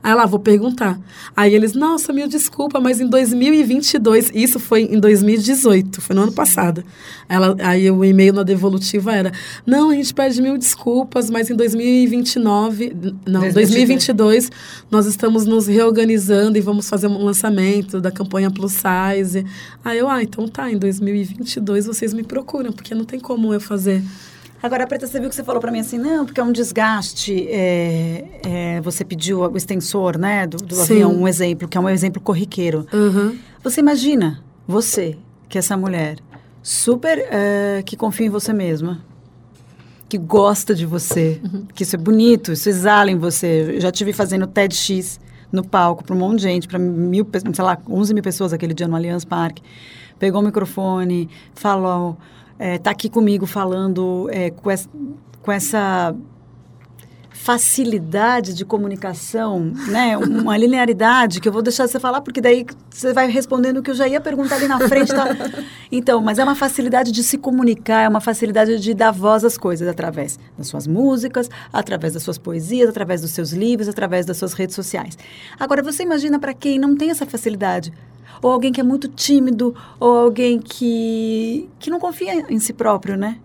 Aí 0.02 0.12
ela, 0.12 0.22
ah, 0.22 0.26
vou 0.26 0.38
perguntar. 0.38 0.98
Aí 1.37 1.54
eles, 1.54 1.75
nossa, 1.75 2.12
mil 2.12 2.28
desculpa, 2.28 2.80
mas 2.80 3.00
em 3.00 3.08
2022, 3.08 4.30
isso 4.32 4.60
foi 4.60 4.82
em 4.82 4.98
2018, 4.98 6.00
foi 6.00 6.14
no 6.14 6.22
ano 6.22 6.32
passado. 6.32 6.84
Ela, 7.28 7.56
aí 7.60 7.90
o 7.90 8.04
e-mail 8.04 8.32
na 8.32 8.42
devolutiva 8.42 9.12
era, 9.12 9.32
não, 9.66 9.90
a 9.90 9.94
gente 9.94 10.14
pede 10.14 10.40
mil 10.40 10.56
desculpas, 10.56 11.28
mas 11.28 11.50
em 11.50 11.56
2029, 11.56 12.92
não, 13.26 13.40
2022, 13.40 13.54
2022 13.54 14.50
nós 14.90 15.06
estamos 15.06 15.44
nos 15.46 15.66
reorganizando 15.66 16.56
e 16.56 16.60
vamos 16.60 16.88
fazer 16.88 17.08
um 17.08 17.25
lançamento 17.25 18.00
da 18.00 18.10
campanha 18.10 18.50
Plus 18.50 18.72
Size. 18.72 19.44
Aí 19.84 19.98
eu, 19.98 20.08
ah, 20.08 20.22
então 20.22 20.46
tá, 20.48 20.70
em 20.70 20.78
2022 20.78 21.86
vocês 21.86 22.12
me 22.12 22.22
procuram, 22.22 22.72
porque 22.72 22.94
não 22.94 23.04
tem 23.04 23.20
como 23.20 23.52
eu 23.52 23.60
fazer 23.60 24.02
Agora, 24.60 24.86
Preta, 24.86 25.06
você 25.06 25.20
viu 25.20 25.28
que 25.28 25.36
você 25.36 25.44
falou 25.44 25.60
para 25.60 25.70
mim 25.70 25.78
assim, 25.78 25.98
não, 25.98 26.26
porque 26.26 26.40
é 26.40 26.44
um 26.44 26.50
desgaste. 26.50 27.46
É, 27.48 28.24
é, 28.44 28.80
você 28.80 29.04
pediu 29.04 29.40
o 29.40 29.56
extensor, 29.56 30.18
né, 30.18 30.46
do, 30.46 30.56
do 30.56 30.80
avião, 30.80 31.14
um 31.14 31.28
exemplo, 31.28 31.68
que 31.68 31.78
é 31.78 31.80
um 31.80 31.88
exemplo 31.88 32.20
corriqueiro. 32.20 32.84
Uhum. 32.92 33.38
Você 33.62 33.80
imagina, 33.80 34.42
você, 34.66 35.16
que 35.48 35.56
é 35.56 35.60
essa 35.60 35.76
mulher, 35.76 36.18
super 36.60 37.18
é, 37.30 37.82
que 37.86 37.96
confia 37.96 38.26
em 38.26 38.30
você 38.30 38.52
mesma, 38.52 39.00
que 40.08 40.18
gosta 40.18 40.74
de 40.74 40.84
você, 40.84 41.40
uhum. 41.44 41.66
que 41.72 41.84
isso 41.84 41.94
é 41.94 41.98
bonito, 41.98 42.52
isso 42.52 42.68
exala 42.68 43.12
em 43.12 43.16
você. 43.16 43.74
Eu 43.76 43.80
já 43.80 43.92
tive 43.92 44.12
fazendo 44.12 44.46
TEDx 44.46 45.20
no 45.50 45.67
palco 45.67 46.05
para 46.05 46.14
um 46.14 46.19
monte 46.19 46.37
de 46.37 46.43
gente, 46.43 46.69
para 46.69 46.78
mil, 46.78 47.26
sei 47.55 47.64
lá, 47.64 47.78
11 47.88 48.14
mil 48.14 48.23
pessoas 48.23 48.52
aquele 48.52 48.75
dia 48.75 48.87
no 48.87 48.97
Allianz 48.97 49.25
Parque. 49.25 49.62
Pegou 50.19 50.40
o 50.40 50.45
microfone, 50.45 51.28
falou 51.55 52.17
é, 52.59 52.76
tá 52.76 52.90
aqui 52.90 53.09
comigo 53.09 53.47
falando 53.47 54.28
é, 54.33 54.50
com, 54.50 54.71
essa, 54.71 54.88
com 55.40 55.52
essa 55.52 56.14
facilidade 57.38 58.52
de 58.52 58.64
comunicação, 58.64 59.73
né? 59.88 60.18
Uma 60.18 60.57
linearidade 60.57 61.40
que 61.40 61.49
eu 61.49 61.52
vou 61.52 61.62
deixar 61.62 61.87
você 61.87 61.99
falar, 62.00 62.21
porque 62.21 62.40
daí 62.40 62.66
você 62.90 63.12
vai 63.12 63.30
respondendo 63.30 63.78
o 63.78 63.83
que 63.83 63.90
eu 63.90 63.95
já 63.95 64.09
ia 64.09 64.21
perguntar 64.21 64.57
ali 64.57 64.66
na 64.66 64.78
frente. 64.80 65.14
Tá? 65.14 65.28
Então, 65.90 66.21
mas 66.21 66.38
é 66.38 66.45
uma 66.45 66.57
facilidade 66.57 67.12
de 67.12 67.23
se 67.23 67.38
comunicar, 67.38 68.02
é 68.02 68.09
uma 68.09 68.21
facilidade 68.21 68.78
de 68.78 68.92
dar 68.92 69.12
voz 69.12 69.45
às 69.45 69.57
coisas 69.57 69.88
através 69.88 70.38
das 70.59 70.66
suas 70.66 70.87
músicas, 70.87 71.49
através 71.73 72.12
das 72.12 72.23
suas 72.23 72.37
poesias, 72.37 72.88
através 72.90 73.23
dos 73.23 73.30
seus 73.30 73.52
livros, 73.52 73.88
através 73.88 74.26
das 74.26 74.37
suas 74.37 74.52
redes 74.52 74.75
sociais. 74.75 75.16
Agora, 75.59 75.83
você 75.83 76.02
imagina 76.02 76.38
para 76.38 76.52
quem 76.52 76.78
não 76.78 76.95
tem 76.95 77.11
essa 77.11 77.25
facilidade 77.25 77.92
ou 78.42 78.50
alguém 78.50 78.73
que 78.73 78.80
é 78.80 78.85
muito 78.85 79.09
tímido, 79.09 79.75
ou 79.99 80.16
alguém 80.16 80.61
que, 80.61 81.68
que 81.78 81.90
não 81.90 81.99
confia 81.99 82.47
em 82.49 82.59
si 82.61 82.73
próprio, 82.73 83.16
né? 83.16 83.38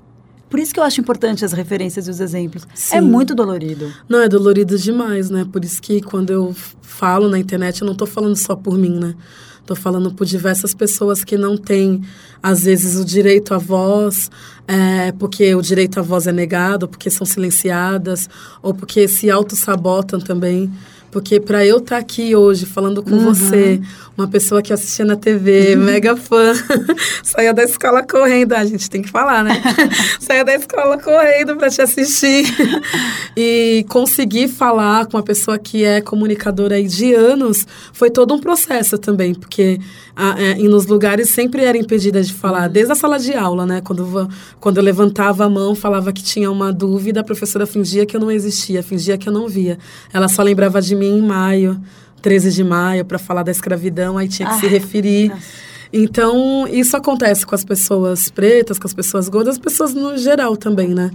Por 0.50 0.60
isso 0.60 0.74
que 0.74 0.80
eu 0.80 0.84
acho 0.84 1.02
importante 1.02 1.44
as 1.44 1.52
referências 1.52 2.08
e 2.08 2.12
os 2.12 2.20
exemplos. 2.20 2.64
É 2.64 2.76
Sim. 2.76 2.96
É 2.98 3.02
muito 3.02 3.34
dolorido. 3.34 3.92
Não, 4.08 4.20
é 4.20 4.30
dolorido 4.30 4.78
demais, 4.78 5.30
né? 5.30 5.48
Por 5.52 5.66
isso 5.66 5.82
que 5.82 6.02
quando 6.02 6.32
eu 6.32 6.56
falo 6.82 7.28
na 7.28 7.40
internet, 7.40 7.82
eu 7.82 7.86
não 7.86 7.94
estou 7.94 8.08
falando 8.08 8.36
só 8.36 8.56
por 8.56 8.78
mim, 8.78 9.00
né? 9.00 9.16
Estou 9.64 9.78
falando 9.78 10.14
por 10.14 10.26
diversas 10.26 10.74
pessoas 10.74 11.24
que 11.24 11.38
não 11.38 11.56
têm, 11.56 12.02
às 12.42 12.66
vezes, 12.66 13.00
o 13.00 13.06
direito 13.06 13.54
à 13.54 13.58
voz, 13.58 14.30
é, 14.68 15.14
porque 15.14 15.56
o 15.56 15.62
direito 15.62 16.02
à 16.02 16.04
voz 16.04 16.28
é 16.28 16.34
negado, 16.34 16.86
porque 16.86 17.10
são 17.10 17.26
silenciadas, 17.26 18.30
ou 18.62 18.74
porque 18.74 19.08
se 19.08 19.32
auto-sabotam 19.32 20.20
também. 20.20 20.70
Porque 21.14 21.40
para 21.40 21.64
eu 21.64 21.78
estar 21.78 21.98
tá 21.98 22.02
aqui 22.02 22.36
hoje 22.36 22.66
falando 22.66 23.04
com 23.04 23.12
uhum. 23.12 23.26
você, 23.26 23.80
uma 24.18 24.28
pessoa 24.28 24.64
que 24.64 24.74
assistia 24.74 25.06
na 25.06 25.16
TV, 25.16 25.76
uhum. 25.76 25.84
mega 25.84 26.18
fã, 26.18 26.54
saia 27.22 27.54
da 27.54 27.64
escola 27.64 28.02
correndo, 28.02 28.54
a 28.54 28.66
gente 28.66 28.90
tem 28.90 29.04
que 29.04 29.12
falar, 29.12 29.44
né? 29.44 29.62
saia 30.20 30.44
da 30.44 30.56
escola 30.56 30.98
correndo 30.98 31.56
para 31.56 31.70
te 31.70 31.84
assistir. 31.84 32.46
e 33.38 33.86
conseguir 33.90 34.48
falar 34.48 35.06
com 35.06 35.18
uma 35.18 35.24
pessoa 35.24 35.60
que 35.60 35.84
é 35.84 36.02
comunicadora 36.02 36.76
aí 36.76 36.88
de 36.88 37.14
anos 37.14 37.68
foi 37.94 38.10
todo 38.10 38.34
um 38.34 38.40
processo 38.40 38.98
também, 38.98 39.36
porque 39.36 39.80
a, 40.16 40.40
é, 40.42 40.56
nos 40.56 40.88
lugares 40.88 41.30
sempre 41.30 41.64
era 41.64 41.78
impedida 41.78 42.22
de 42.24 42.34
falar, 42.34 42.68
desde 42.68 42.92
a 42.92 42.96
sala 42.96 43.20
de 43.20 43.34
aula, 43.34 43.68
né? 43.68 43.82
Quando, 43.82 44.30
quando 44.60 44.78
eu 44.78 44.84
levantava 44.84 45.46
a 45.46 45.50
mão, 45.50 45.76
falava 45.76 46.12
que 46.12 46.24
tinha 46.24 46.50
uma 46.50 46.74
dúvida, 46.74 47.22
a 47.22 47.24
professora 47.24 47.68
fingia 47.68 48.06
que 48.06 48.16
eu 48.16 48.22
não 48.22 48.32
existia, 48.32 48.82
fingia 48.82 49.18
que 49.18 49.30
eu 49.30 49.34
não 49.34 49.48
via. 49.48 49.78
Ela 50.12 50.28
só 50.28 50.42
lembrava 50.42 50.82
de 50.82 50.96
mim 50.96 51.03
mim 51.04 51.18
em 51.18 51.22
maio, 51.22 51.80
13 52.22 52.52
de 52.52 52.64
maio, 52.64 53.06
para 53.06 53.20
falar 53.20 53.44
da 53.44 53.52
escravidão, 53.52 54.18
aí 54.18 54.28
tinha 54.28 54.48
que 54.48 54.56
ah, 54.56 54.60
se 54.60 54.68
referir. 54.68 55.30
Nossa. 55.30 55.74
Então, 55.96 56.68
isso 56.68 56.98
acontece 56.98 57.46
com 57.46 57.54
as 57.54 57.64
pessoas 57.64 58.32
pretas, 58.32 58.80
com 58.80 58.88
as 58.88 58.96
pessoas 58.96 59.30
gordas, 59.30 59.56
as 59.56 59.60
pessoas 59.60 59.94
no 59.94 60.18
geral 60.18 60.58
também, 60.58 60.88
né? 60.88 61.12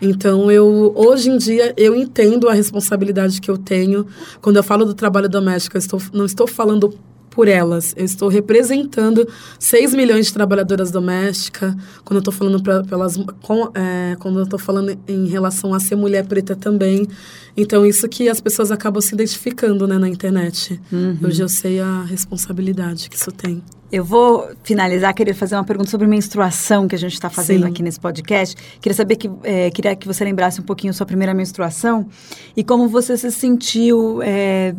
Então, 0.00 0.50
eu 0.52 0.92
hoje 0.94 1.30
em 1.30 1.36
dia 1.36 1.74
eu 1.76 1.96
entendo 1.96 2.48
a 2.48 2.52
responsabilidade 2.52 3.40
que 3.40 3.50
eu 3.50 3.58
tenho. 3.58 4.06
Quando 4.40 4.56
eu 4.56 4.62
falo 4.62 4.84
do 4.84 4.94
trabalho 4.94 5.28
doméstico, 5.28 5.76
eu 5.76 5.80
estou, 5.80 6.00
não 6.12 6.24
estou 6.24 6.46
falando 6.46 6.94
por 7.40 7.48
elas. 7.48 7.94
Eu 7.96 8.04
estou 8.04 8.28
representando 8.28 9.26
6 9.58 9.94
milhões 9.94 10.26
de 10.26 10.34
trabalhadoras 10.34 10.90
domésticas. 10.90 11.74
Quando 12.04 12.16
eu 12.16 12.18
estou 12.18 12.34
falando 12.34 12.62
pra, 12.62 12.82
pelas, 12.82 13.16
com, 13.40 13.70
é, 13.74 14.14
quando 14.18 14.40
eu 14.40 14.44
estou 14.44 14.58
falando 14.58 14.94
em 15.08 15.26
relação 15.26 15.72
a 15.72 15.80
ser 15.80 15.96
mulher 15.96 16.26
preta 16.26 16.54
também. 16.54 17.08
Então, 17.56 17.86
isso 17.86 18.06
que 18.10 18.28
as 18.28 18.42
pessoas 18.42 18.70
acabam 18.70 19.00
se 19.00 19.14
identificando 19.14 19.88
né, 19.88 19.96
na 19.96 20.06
internet. 20.06 20.78
Uhum. 20.92 21.16
Hoje 21.24 21.42
eu 21.42 21.48
sei 21.48 21.80
a 21.80 22.02
responsabilidade 22.02 23.08
que 23.08 23.16
isso 23.16 23.32
tem. 23.32 23.62
Eu 23.90 24.04
vou 24.04 24.50
finalizar, 24.62 25.14
queria 25.14 25.34
fazer 25.34 25.54
uma 25.54 25.64
pergunta 25.64 25.90
sobre 25.90 26.06
menstruação 26.06 26.86
que 26.86 26.94
a 26.94 26.98
gente 26.98 27.14
está 27.14 27.30
fazendo 27.30 27.62
Sim. 27.62 27.70
aqui 27.70 27.82
nesse 27.82 27.98
podcast. 27.98 28.54
Queria 28.82 28.94
saber 28.94 29.16
que 29.16 29.30
é, 29.44 29.70
queria 29.70 29.96
que 29.96 30.06
você 30.06 30.22
lembrasse 30.24 30.60
um 30.60 30.64
pouquinho 30.64 30.92
sua 30.92 31.06
primeira 31.06 31.32
menstruação 31.32 32.06
e 32.54 32.62
como 32.62 32.86
você 32.86 33.16
se 33.16 33.30
sentiu 33.30 34.20
é, 34.22 34.74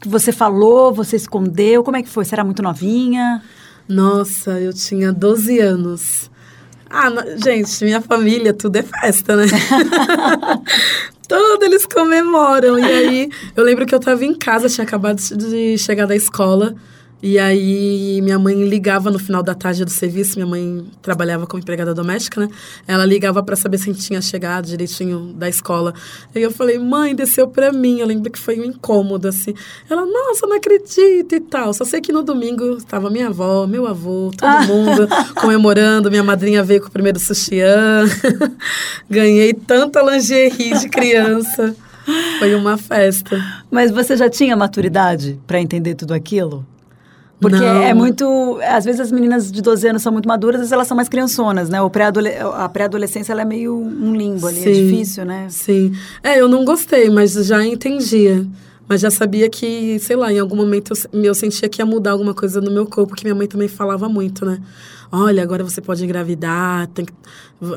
que 0.00 0.08
você 0.08 0.32
falou, 0.32 0.92
você 0.92 1.16
escondeu? 1.16 1.82
Como 1.82 1.96
é 1.96 2.02
que 2.02 2.08
foi? 2.08 2.24
Você 2.24 2.34
era 2.34 2.44
muito 2.44 2.62
novinha? 2.62 3.42
Nossa, 3.88 4.58
eu 4.60 4.72
tinha 4.72 5.12
12 5.12 5.60
anos. 5.60 6.30
Ah, 6.88 7.10
gente, 7.42 7.84
minha 7.84 8.00
família, 8.00 8.54
tudo 8.54 8.76
é 8.76 8.82
festa, 8.82 9.36
né? 9.36 9.46
tudo 11.28 11.64
eles 11.64 11.86
comemoram. 11.86 12.78
E 12.78 12.84
aí, 12.84 13.30
eu 13.56 13.64
lembro 13.64 13.84
que 13.84 13.94
eu 13.94 14.00
tava 14.00 14.24
em 14.24 14.34
casa, 14.34 14.68
tinha 14.68 14.84
acabado 14.84 15.20
de 15.36 15.76
chegar 15.76 16.06
da 16.06 16.14
escola. 16.14 16.74
E 17.26 17.38
aí 17.38 18.20
minha 18.20 18.38
mãe 18.38 18.54
ligava 18.68 19.10
no 19.10 19.18
final 19.18 19.42
da 19.42 19.54
tarde 19.54 19.82
do 19.82 19.90
serviço, 19.90 20.34
minha 20.34 20.46
mãe 20.46 20.84
trabalhava 21.00 21.46
como 21.46 21.62
empregada 21.62 21.94
doméstica, 21.94 22.38
né? 22.38 22.50
Ela 22.86 23.06
ligava 23.06 23.42
para 23.42 23.56
saber 23.56 23.78
se 23.78 23.88
a 23.88 23.92
gente 23.94 24.04
tinha 24.04 24.20
chegado 24.20 24.66
direitinho 24.66 25.32
da 25.34 25.48
escola. 25.48 25.94
E 26.34 26.42
eu 26.42 26.50
falei, 26.50 26.78
mãe, 26.78 27.14
desceu 27.14 27.48
para 27.48 27.72
mim. 27.72 28.00
Eu 28.00 28.06
lembro 28.06 28.30
que 28.30 28.38
foi 28.38 28.60
um 28.60 28.64
incômodo, 28.64 29.26
assim. 29.26 29.54
Ela, 29.88 30.04
nossa, 30.04 30.46
não 30.46 30.56
acredito 30.56 31.34
e 31.34 31.40
tal. 31.40 31.72
Só 31.72 31.82
sei 31.86 32.02
que 32.02 32.12
no 32.12 32.22
domingo 32.22 32.76
estava 32.76 33.08
minha 33.08 33.28
avó, 33.28 33.66
meu 33.66 33.86
avô, 33.86 34.30
todo 34.36 34.46
ah. 34.46 34.66
mundo 34.66 35.08
comemorando. 35.40 36.10
Minha 36.10 36.22
madrinha 36.22 36.62
veio 36.62 36.82
com 36.82 36.88
o 36.88 36.92
primeiro 36.92 37.18
sutiã. 37.18 38.04
Ganhei 39.08 39.54
tanta 39.54 40.02
lingerie 40.02 40.78
de 40.78 40.90
criança. 40.90 41.74
Foi 42.38 42.54
uma 42.54 42.76
festa. 42.76 43.42
Mas 43.70 43.90
você 43.90 44.14
já 44.14 44.28
tinha 44.28 44.54
maturidade 44.54 45.40
para 45.46 45.58
entender 45.58 45.94
tudo 45.94 46.12
aquilo? 46.12 46.66
Porque 47.40 47.58
não. 47.58 47.82
é 47.82 47.92
muito. 47.92 48.58
Às 48.62 48.84
vezes 48.84 49.00
as 49.00 49.12
meninas 49.12 49.50
de 49.50 49.60
12 49.60 49.88
anos 49.88 50.02
são 50.02 50.12
muito 50.12 50.26
maduras, 50.26 50.56
às 50.56 50.60
vezes 50.62 50.72
elas 50.72 50.86
são 50.86 50.96
mais 50.96 51.08
criançonas, 51.08 51.68
né? 51.68 51.80
O 51.82 51.90
pré 51.90 52.04
a 52.54 52.68
pré-adolescência 52.68 53.32
ela 53.32 53.42
é 53.42 53.44
meio 53.44 53.76
um 53.76 54.14
limbo 54.14 54.46
ali, 54.46 54.60
é 54.60 54.62
sim, 54.62 54.70
é 54.70 54.72
difícil, 54.72 55.24
né? 55.24 55.46
Sim. 55.50 55.92
É, 56.22 56.40
eu 56.40 56.48
não 56.48 56.64
gostei, 56.64 57.10
mas 57.10 57.32
já 57.32 57.64
entendia. 57.64 58.46
Mas 58.86 59.00
já 59.00 59.10
sabia 59.10 59.48
que, 59.48 59.98
sei 59.98 60.14
lá, 60.14 60.30
em 60.30 60.38
algum 60.38 60.56
momento 60.56 60.92
eu, 61.12 61.22
eu 61.22 61.34
sentia 61.34 61.68
que 61.68 61.80
ia 61.80 61.86
mudar 61.86 62.10
alguma 62.10 62.34
coisa 62.34 62.60
no 62.60 62.70
meu 62.70 62.84
corpo, 62.84 63.14
que 63.14 63.24
minha 63.24 63.34
mãe 63.34 63.46
também 63.46 63.66
falava 63.66 64.08
muito, 64.10 64.44
né? 64.44 64.60
Olha, 65.16 65.42
agora 65.42 65.62
você 65.62 65.80
pode 65.80 66.04
engravidar, 66.04 66.88
tem 66.88 67.04
que 67.04 67.12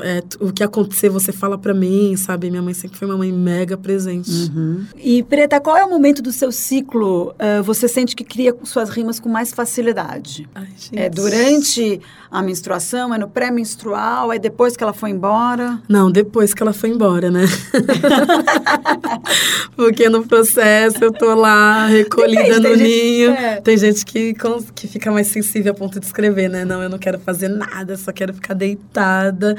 é, 0.02 0.22
o 0.40 0.52
que 0.52 0.62
acontecer 0.62 1.08
você 1.08 1.32
fala 1.32 1.56
para 1.56 1.72
mim, 1.72 2.16
sabe? 2.16 2.50
Minha 2.50 2.60
mãe 2.60 2.74
sempre 2.74 2.98
foi 2.98 3.06
uma 3.06 3.16
mãe 3.16 3.32
mega 3.32 3.76
presente. 3.76 4.30
Uhum. 4.30 4.84
E 4.96 5.22
Preta, 5.22 5.60
qual 5.60 5.76
é 5.76 5.84
o 5.84 5.88
momento 5.88 6.20
do 6.20 6.32
seu 6.32 6.50
ciclo 6.50 7.32
uh, 7.32 7.62
você 7.62 7.86
sente 7.88 8.14
que 8.16 8.24
cria 8.24 8.54
suas 8.64 8.90
rimas 8.90 9.20
com 9.20 9.28
mais 9.28 9.52
facilidade? 9.52 10.48
Ai, 10.54 10.68
é 10.92 11.08
durante 11.08 12.00
a 12.30 12.42
menstruação, 12.42 13.14
é 13.14 13.18
no 13.18 13.28
pré-menstrual, 13.28 14.32
é 14.32 14.38
depois 14.38 14.76
que 14.76 14.82
ela 14.82 14.92
foi 14.92 15.10
embora? 15.10 15.80
Não, 15.88 16.10
depois 16.10 16.52
que 16.52 16.62
ela 16.62 16.72
foi 16.72 16.90
embora, 16.90 17.30
né? 17.30 17.44
Porque 19.74 20.08
no 20.08 20.26
processo 20.26 21.02
eu 21.02 21.12
tô 21.12 21.34
lá 21.34 21.86
recolhida 21.86 22.60
Depende, 22.60 22.68
no 22.68 22.76
ninho. 22.76 23.30
Gente, 23.30 23.42
é. 23.44 23.60
Tem 23.60 23.78
gente 23.78 24.04
que, 24.04 24.34
que 24.74 24.88
fica 24.88 25.10
mais 25.10 25.28
sensível 25.28 25.72
a 25.72 25.74
ponto 25.74 25.98
de 25.98 26.04
escrever, 26.04 26.50
né? 26.50 26.64
Não, 26.64 26.82
eu 26.82 26.90
não 26.90 26.98
quero 26.98 27.18
fazer 27.28 27.48
nada, 27.48 27.94
só 27.98 28.10
quero 28.10 28.32
ficar 28.32 28.54
deitada 28.54 29.54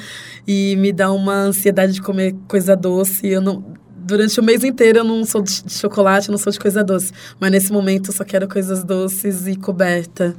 e 0.47 0.75
me 0.77 0.91
dá 0.91 1.11
uma 1.11 1.35
ansiedade 1.35 1.93
de 1.93 2.01
comer 2.01 2.35
coisa 2.47 2.75
doce. 2.75 3.27
Eu 3.27 3.41
não, 3.41 3.63
durante 3.95 4.39
o 4.39 4.43
mês 4.43 4.63
inteiro 4.63 4.99
eu 4.99 5.03
não 5.03 5.23
sou 5.23 5.43
de 5.43 5.51
chocolate, 5.71 6.31
não 6.31 6.37
sou 6.39 6.51
de 6.51 6.59
coisa 6.59 6.83
doce. 6.83 7.11
Mas 7.39 7.51
nesse 7.51 7.71
momento 7.71 8.09
eu 8.09 8.13
só 8.15 8.23
quero 8.23 8.47
coisas 8.47 8.83
doces 8.83 9.45
e 9.45 9.55
coberta. 9.55 10.35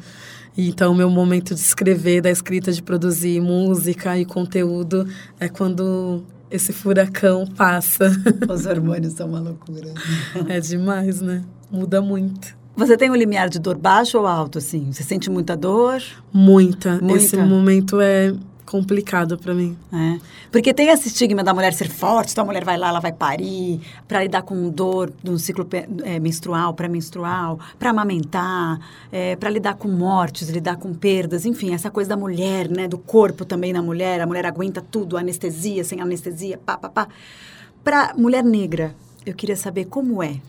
Então, 0.58 0.92
meu 0.92 1.08
momento 1.08 1.54
de 1.54 1.60
escrever, 1.60 2.20
da 2.20 2.30
escrita, 2.32 2.72
de 2.72 2.82
produzir 2.82 3.40
música 3.40 4.18
e 4.18 4.24
conteúdo 4.24 5.06
é 5.38 5.48
quando 5.48 6.24
esse 6.50 6.72
furacão 6.72 7.46
passa. 7.46 8.10
Os 8.52 8.66
hormônios 8.66 9.12
são 9.12 9.28
uma 9.28 9.38
loucura. 9.38 9.94
é 10.48 10.58
demais, 10.58 11.20
né? 11.20 11.44
Muda 11.70 12.02
muito. 12.02 12.59
Você 12.80 12.96
tem 12.96 13.10
um 13.10 13.14
limiar 13.14 13.50
de 13.50 13.58
dor 13.58 13.76
baixo 13.76 14.18
ou 14.18 14.26
alto, 14.26 14.56
assim? 14.56 14.90
Você 14.90 15.02
sente 15.02 15.28
muita 15.28 15.54
dor? 15.54 16.02
Muita. 16.32 16.98
muita. 16.98 17.14
Esse 17.14 17.36
momento 17.36 18.00
é 18.00 18.32
complicado 18.64 19.36
para 19.36 19.52
mim. 19.52 19.76
É. 19.92 20.18
Porque 20.50 20.72
tem 20.72 20.88
esse 20.88 21.08
estigma 21.08 21.44
da 21.44 21.52
mulher 21.52 21.74
ser 21.74 21.90
forte, 21.90 22.32
então 22.32 22.42
a 22.42 22.46
mulher 22.46 22.64
vai 22.64 22.78
lá, 22.78 22.88
ela 22.88 22.98
vai 22.98 23.12
parir, 23.12 23.82
para 24.08 24.22
lidar 24.22 24.42
com 24.42 24.70
dor 24.70 25.12
do 25.22 25.38
ciclo 25.38 25.68
é, 26.04 26.18
menstrual, 26.18 26.72
pré-menstrual, 26.72 27.60
para 27.78 27.90
amamentar, 27.90 28.80
é, 29.12 29.36
para 29.36 29.50
lidar 29.50 29.74
com 29.74 29.88
mortes, 29.88 30.48
lidar 30.48 30.76
com 30.76 30.94
perdas, 30.94 31.44
enfim, 31.44 31.74
essa 31.74 31.90
coisa 31.90 32.08
da 32.08 32.16
mulher, 32.16 32.66
né, 32.70 32.88
do 32.88 32.96
corpo 32.96 33.44
também 33.44 33.74
na 33.74 33.82
mulher, 33.82 34.22
a 34.22 34.26
mulher 34.26 34.46
aguenta 34.46 34.80
tudo, 34.80 35.18
anestesia, 35.18 35.84
sem 35.84 36.00
anestesia, 36.00 36.56
pá, 36.56 36.78
pá, 36.78 36.88
pá. 36.88 37.08
Para 37.84 38.14
mulher 38.16 38.42
negra, 38.42 38.94
eu 39.26 39.34
queria 39.34 39.56
saber 39.56 39.84
como 39.84 40.22
é. 40.22 40.40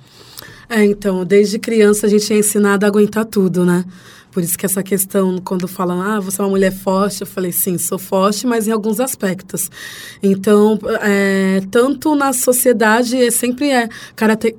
É, 0.69 0.83
então, 0.85 1.25
desde 1.25 1.59
criança 1.59 2.07
a 2.07 2.09
gente 2.09 2.31
é 2.33 2.37
ensinado 2.37 2.85
a 2.85 2.89
aguentar 2.89 3.25
tudo, 3.25 3.65
né? 3.65 3.85
Por 4.31 4.41
isso 4.41 4.57
que 4.57 4.65
essa 4.65 4.81
questão, 4.81 5.39
quando 5.39 5.67
falam, 5.67 6.01
ah, 6.01 6.19
você 6.19 6.41
é 6.41 6.43
uma 6.43 6.49
mulher 6.49 6.71
forte, 6.71 7.21
eu 7.21 7.27
falei, 7.27 7.51
sim, 7.51 7.77
sou 7.77 7.99
forte, 7.99 8.47
mas 8.47 8.67
em 8.67 8.71
alguns 8.71 8.99
aspectos. 8.99 9.69
Então, 10.23 10.79
é, 11.01 11.61
tanto 11.69 12.15
na 12.15 12.31
sociedade, 12.31 13.21
é, 13.21 13.29
sempre 13.29 13.69
é, 13.69 13.89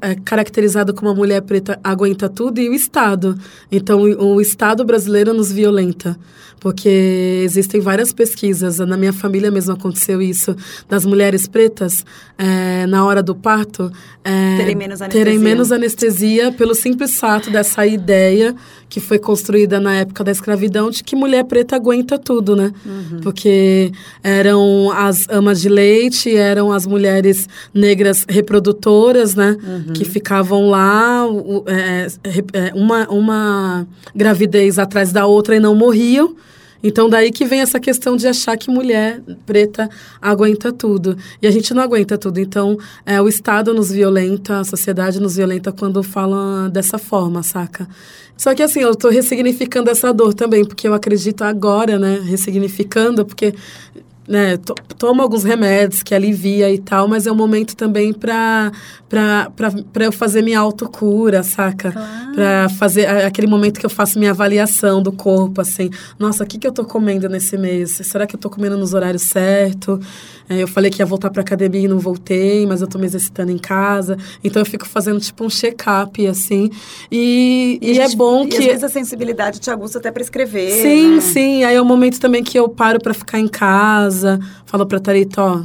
é 0.01 0.15
caracterizado 0.25 0.93
como 0.93 1.11
uma 1.11 1.17
mulher 1.17 1.41
preta 1.43 1.81
aguenta 1.83 2.29
tudo, 2.29 2.61
e 2.61 2.69
o 2.69 2.75
Estado. 2.75 3.39
Então, 3.71 4.03
o, 4.03 4.35
o 4.35 4.41
Estado 4.41 4.85
brasileiro 4.85 5.33
nos 5.33 5.51
violenta 5.51 6.19
porque 6.63 7.43
existem 7.45 7.81
várias 7.81 8.13
pesquisas. 8.13 8.79
Na 8.79 8.97
minha 8.97 9.13
família 9.13 9.51
mesmo 9.51 9.73
aconteceu 9.73 10.23
isso, 10.23 10.57
das 10.89 11.05
mulheres 11.05 11.49
pretas, 11.49 12.07
é, 12.39 12.87
na 12.87 13.05
hora 13.05 13.21
do 13.21 13.35
parto, 13.35 13.91
é, 14.25 14.59
terem, 14.59 14.77
menos 14.77 15.03
anestesia. 15.03 15.25
terem 15.25 15.39
menos 15.41 15.73
anestesia 15.73 16.53
pelo 16.53 16.73
simples 16.73 17.19
fato 17.19 17.51
dessa 17.51 17.85
ideia 17.85 18.55
que 18.93 19.01
foi 19.01 19.19
construída 19.19 19.81
na 19.81 19.95
época 20.01 20.23
da 20.23 20.31
escravidão 20.31 20.91
de 20.91 21.03
que 21.03 21.17
mulher 21.17 21.45
preta 21.45 21.77
aguenta 21.77 22.19
tudo, 22.19 22.55
né? 22.55 22.71
Uhum. 22.85 23.21
Porque 23.23 23.91
eram 24.23 24.91
as 24.91 25.27
amas 25.31 25.63
de 25.63 25.71
leite, 25.71 26.37
eram 26.37 26.71
as 26.71 26.85
mulheres 26.85 27.49
negras 27.73 28.27
reprodutoras, 28.29 29.35
né? 29.35 29.57
Uhum. 29.65 29.95
Que 29.95 30.05
ficavam 30.05 30.69
lá, 30.69 31.25
é, 31.69 32.07
é, 32.53 32.73
uma, 32.75 33.09
uma 33.09 33.87
gravidez 34.15 34.79
atrás 34.79 35.11
da 35.11 35.25
outra 35.25 35.57
e 35.57 35.59
não 35.59 35.75
morriam. 35.75 36.37
Então, 36.83 37.09
daí 37.09 37.31
que 37.31 37.45
vem 37.45 37.61
essa 37.61 37.79
questão 37.79 38.17
de 38.17 38.27
achar 38.27 38.57
que 38.57 38.71
mulher 38.71 39.23
preta 39.47 39.89
aguenta 40.21 40.73
tudo. 40.73 41.17
E 41.41 41.47
a 41.47 41.51
gente 41.51 41.73
não 41.73 41.83
aguenta 41.83 42.19
tudo. 42.19 42.39
Então, 42.39 42.77
é, 43.07 43.21
o 43.21 43.29
Estado 43.29 43.73
nos 43.73 43.91
violenta, 43.91 44.61
a 44.61 44.65
sociedade 44.65 45.21
nos 45.21 45.37
violenta 45.37 45.71
quando 45.71 46.03
fala 46.03 46.69
dessa 46.69 46.99
forma, 46.99 47.43
saca? 47.43 47.89
Só 48.37 48.55
que 48.55 48.63
assim, 48.63 48.81
eu 48.81 48.91
estou 48.91 49.11
ressignificando 49.11 49.91
essa 49.91 50.13
dor 50.13 50.35
também, 50.35 50.65
porque 50.65 50.89
eu 50.89 50.95
acredito 50.95 51.43
agora, 51.43 51.99
né? 51.99 52.21
Ressignificando, 52.25 53.25
porque 53.25 53.55
né, 54.27 54.57
to, 54.57 54.75
tomo 54.97 55.21
alguns 55.21 55.43
remédios 55.43 56.03
que 56.03 56.15
alivia 56.15 56.73
e 56.73 56.79
tal, 56.79 57.09
mas 57.09 57.27
é 57.27 57.33
um 57.33 57.35
momento 57.35 57.77
também 57.77 58.13
para 58.13 58.71
para 59.13 60.05
eu 60.07 60.11
fazer 60.11 60.41
minha 60.41 60.59
autocura, 60.59 61.43
saca? 61.43 61.93
Claro. 61.93 62.33
Para 62.35 62.69
fazer 62.71 63.07
aquele 63.07 63.47
momento 63.47 63.79
que 63.79 63.85
eu 63.85 63.91
faço 63.91 64.19
minha 64.19 64.31
avaliação 64.31 65.03
do 65.03 65.13
corpo, 65.13 65.61
assim, 65.61 65.91
nossa, 66.19 66.45
o 66.45 66.47
que, 66.47 66.57
que 66.57 66.67
eu 66.67 66.73
tô 66.73 66.83
comendo 66.83 67.29
nesse 67.29 67.59
mês? 67.59 68.01
Será 68.05 68.27
que 68.27 68.35
eu 68.35 68.41
tô 68.41 68.49
comendo 68.49 68.75
nos 68.79 68.95
horários 68.95 69.25
certos? 69.25 70.01
É, 70.49 70.63
eu 70.63 70.69
falei 70.69 70.91
que 70.91 71.01
ia 71.01 71.07
voltar 71.07 71.31
pra 71.31 71.43
academia 71.43 71.83
e 71.83 71.89
não 71.89 71.99
voltei, 71.99 72.67
mas 72.67 72.81
eu 72.81 72.87
tô 72.87 72.99
me 72.99 73.07
exercitando 73.07 73.53
em 73.53 73.59
casa. 73.59 74.17
Então 74.43 74.63
eu 74.63 74.67
fico 74.67 74.87
fazendo 74.87 75.21
tipo 75.21 75.45
um 75.45 75.51
check-up, 75.51 76.27
assim. 76.27 76.71
E, 77.11 77.79
e, 77.83 77.93
e 77.93 78.01
é 78.01 78.09
bom 78.17 78.45
e 78.45 78.49
que. 78.49 78.59
Às 78.59 78.65
vezes 78.65 78.85
a 78.85 78.89
sensibilidade 78.89 79.61
te 79.61 79.71
aguça 79.71 79.99
até 79.99 80.11
pra 80.11 80.23
escrever. 80.23 80.71
Sim, 80.71 81.17
né? 81.17 81.21
sim. 81.21 81.65
Aí 81.65 81.77
é 81.77 81.81
o 81.81 81.85
momento 81.85 82.19
também 82.19 82.43
que 82.43 82.59
eu 82.59 82.69
paro 82.69 82.99
para 82.99 83.15
ficar 83.15 83.39
em 83.39 83.49
casa, 83.49 84.12
falo 84.67 84.87
pra 84.87 85.01
Tarita, 85.01 85.43
ó, 85.43 85.63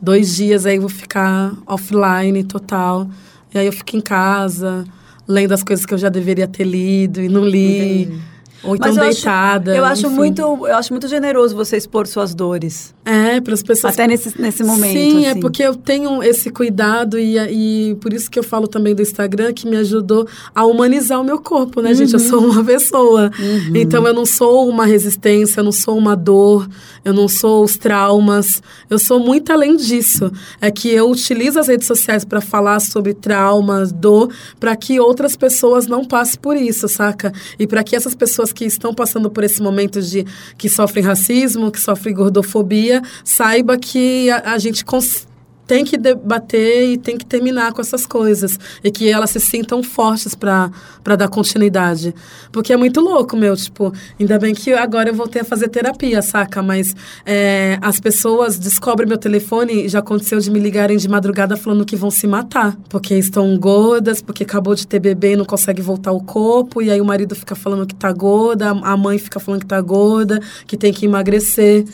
dois 0.00 0.36
dias 0.36 0.66
aí 0.66 0.76
eu 0.76 0.82
vou 0.82 0.90
ficar 0.90 1.52
offline 1.66 2.44
total. 2.44 3.08
E 3.54 3.58
aí 3.58 3.66
eu 3.66 3.72
fico 3.72 3.96
em 3.96 4.00
casa, 4.00 4.84
lendo 5.26 5.52
as 5.52 5.62
coisas 5.62 5.86
que 5.86 5.94
eu 5.94 5.98
já 5.98 6.08
deveria 6.08 6.46
ter 6.46 6.64
lido 6.64 7.20
e 7.20 7.28
não 7.28 7.44
li. 7.44 8.02
Entendi. 8.02 8.33
Ou 8.64 8.74
então 8.74 8.88
eu 8.88 8.94
deitada. 8.94 9.72
Acho, 9.72 9.78
eu, 9.78 9.84
acho 9.84 10.10
muito, 10.10 10.40
eu 10.40 10.76
acho 10.76 10.92
muito 10.92 11.06
generoso 11.08 11.54
você 11.54 11.76
expor 11.76 12.06
suas 12.06 12.34
dores. 12.34 12.94
É, 13.04 13.40
para 13.40 13.52
as 13.52 13.62
pessoas. 13.62 13.92
Até 13.92 14.06
nesse, 14.06 14.40
nesse 14.40 14.64
momento. 14.64 14.92
Sim, 14.92 15.24
é 15.24 15.30
assim. 15.30 15.38
é 15.38 15.40
porque 15.40 15.62
eu 15.62 15.74
tenho 15.74 16.22
esse 16.22 16.50
cuidado 16.50 17.18
e, 17.18 17.36
e 17.38 17.94
por 17.96 18.12
isso 18.12 18.30
que 18.30 18.38
eu 18.38 18.42
falo 18.42 18.66
também 18.66 18.94
do 18.94 19.02
Instagram, 19.02 19.52
que 19.52 19.68
me 19.68 19.76
ajudou 19.76 20.26
a 20.54 20.64
humanizar 20.64 21.20
o 21.20 21.24
meu 21.24 21.38
corpo, 21.38 21.82
né, 21.82 21.90
uhum. 21.90 21.94
gente? 21.94 22.14
Eu 22.14 22.20
sou 22.20 22.40
uhum. 22.40 22.50
uma 22.50 22.64
pessoa. 22.64 23.30
Uhum. 23.38 23.76
Então 23.76 24.06
eu 24.06 24.14
não 24.14 24.24
sou 24.24 24.68
uma 24.68 24.86
resistência, 24.86 25.60
eu 25.60 25.64
não 25.64 25.72
sou 25.72 25.98
uma 25.98 26.16
dor, 26.16 26.66
eu 27.04 27.12
não 27.12 27.28
sou 27.28 27.62
os 27.62 27.76
traumas. 27.76 28.62
Eu 28.88 28.98
sou 28.98 29.20
muito 29.20 29.52
além 29.52 29.76
disso. 29.76 30.32
É 30.60 30.70
que 30.70 30.88
eu 30.88 31.10
utilizo 31.10 31.58
as 31.58 31.68
redes 31.68 31.86
sociais 31.86 32.24
para 32.24 32.40
falar 32.40 32.80
sobre 32.80 33.12
traumas, 33.12 33.92
dor, 33.92 34.32
para 34.58 34.74
que 34.74 34.98
outras 34.98 35.36
pessoas 35.36 35.86
não 35.86 36.04
passem 36.04 36.40
por 36.40 36.56
isso, 36.56 36.88
saca? 36.88 37.32
E 37.58 37.66
para 37.66 37.84
que 37.84 37.94
essas 37.94 38.14
pessoas 38.14 38.53
que 38.54 38.64
estão 38.64 38.94
passando 38.94 39.28
por 39.28 39.44
esse 39.44 39.60
momento 39.60 40.00
de 40.00 40.24
que 40.56 40.68
sofrem 40.68 41.04
racismo, 41.04 41.70
que 41.70 41.80
sofrem 41.80 42.14
gordofobia, 42.14 43.02
saiba 43.24 43.76
que 43.76 44.30
a, 44.30 44.52
a 44.54 44.58
gente 44.58 44.84
consegue 44.84 45.33
tem 45.66 45.84
que 45.84 45.96
debater 45.96 46.90
e 46.90 46.98
tem 46.98 47.16
que 47.16 47.24
terminar 47.24 47.72
com 47.72 47.80
essas 47.80 48.06
coisas. 48.06 48.58
E 48.82 48.90
que 48.90 49.08
elas 49.08 49.30
se 49.30 49.40
sintam 49.40 49.82
fortes 49.82 50.34
para 50.34 50.70
dar 51.16 51.28
continuidade. 51.28 52.14
Porque 52.52 52.72
é 52.72 52.76
muito 52.76 53.00
louco, 53.00 53.36
meu. 53.36 53.56
Tipo, 53.56 53.92
ainda 54.18 54.38
bem 54.38 54.54
que 54.54 54.72
agora 54.72 55.08
eu 55.08 55.14
voltei 55.14 55.42
a 55.42 55.44
fazer 55.44 55.68
terapia, 55.68 56.20
saca? 56.22 56.62
Mas 56.62 56.94
é, 57.24 57.78
as 57.80 57.98
pessoas 57.98 58.58
descobrem 58.58 59.08
meu 59.08 59.18
telefone. 59.18 59.88
Já 59.88 60.00
aconteceu 60.00 60.38
de 60.38 60.50
me 60.50 60.58
ligarem 60.58 60.96
de 60.96 61.08
madrugada 61.08 61.56
falando 61.56 61.84
que 61.84 61.96
vão 61.96 62.10
se 62.10 62.26
matar. 62.26 62.76
Porque 62.88 63.14
estão 63.14 63.56
gordas, 63.58 64.20
porque 64.20 64.44
acabou 64.44 64.74
de 64.74 64.86
ter 64.86 65.00
bebê 65.00 65.32
e 65.32 65.36
não 65.36 65.44
consegue 65.44 65.80
voltar 65.80 66.10
ao 66.10 66.20
corpo. 66.20 66.82
E 66.82 66.90
aí 66.90 67.00
o 67.00 67.04
marido 67.04 67.34
fica 67.34 67.54
falando 67.54 67.86
que 67.86 67.94
tá 67.94 68.12
gorda, 68.12 68.70
a 68.70 68.96
mãe 68.96 69.18
fica 69.18 69.40
falando 69.40 69.60
que 69.60 69.66
tá 69.66 69.80
gorda, 69.80 70.40
que 70.66 70.76
tem 70.76 70.92
que 70.92 71.06
emagrecer. 71.06 71.84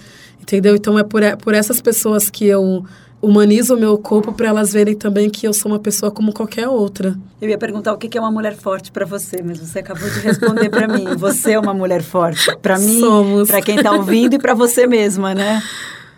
Entendeu? 0.40 0.74
Então 0.74 0.98
é 0.98 1.04
por, 1.04 1.22
por 1.38 1.54
essas 1.54 1.80
pessoas 1.80 2.28
que 2.28 2.46
eu 2.46 2.84
humanizo 3.22 3.74
o 3.74 3.78
meu 3.78 3.98
corpo 3.98 4.32
para 4.32 4.48
elas 4.48 4.72
verem 4.72 4.94
também 4.94 5.28
que 5.28 5.46
eu 5.46 5.52
sou 5.52 5.70
uma 5.70 5.78
pessoa 5.78 6.10
como 6.10 6.32
qualquer 6.32 6.68
outra. 6.68 7.16
Eu 7.40 7.48
ia 7.48 7.58
perguntar 7.58 7.92
o 7.92 7.98
que 7.98 8.16
é 8.16 8.20
uma 8.20 8.30
mulher 8.30 8.56
forte 8.56 8.90
para 8.90 9.04
você, 9.04 9.42
mas 9.42 9.58
você 9.58 9.80
acabou 9.80 10.08
de 10.08 10.20
responder 10.20 10.70
para 10.70 10.88
mim. 10.88 11.04
Você 11.16 11.52
é 11.52 11.58
uma 11.58 11.74
mulher 11.74 12.02
forte 12.02 12.54
para 12.56 12.78
mim, 12.78 13.02
para 13.46 13.60
quem 13.60 13.76
está 13.76 13.92
ouvindo 13.92 14.34
e 14.34 14.38
para 14.38 14.54
você 14.54 14.86
mesma, 14.86 15.34
né? 15.34 15.62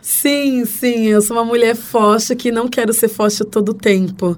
Sim, 0.01 0.65
sim, 0.65 1.07
eu 1.07 1.23
sou 1.23 1.37
uma 1.37 1.45
mulher 1.45 1.77
forte 1.77 2.35
que 2.35 2.51
não 2.51 2.69
quero 2.69 2.93
ser 2.93 3.09
forte 3.09 3.45
todo 3.45 3.71
o 3.71 3.75
tempo. 3.75 4.37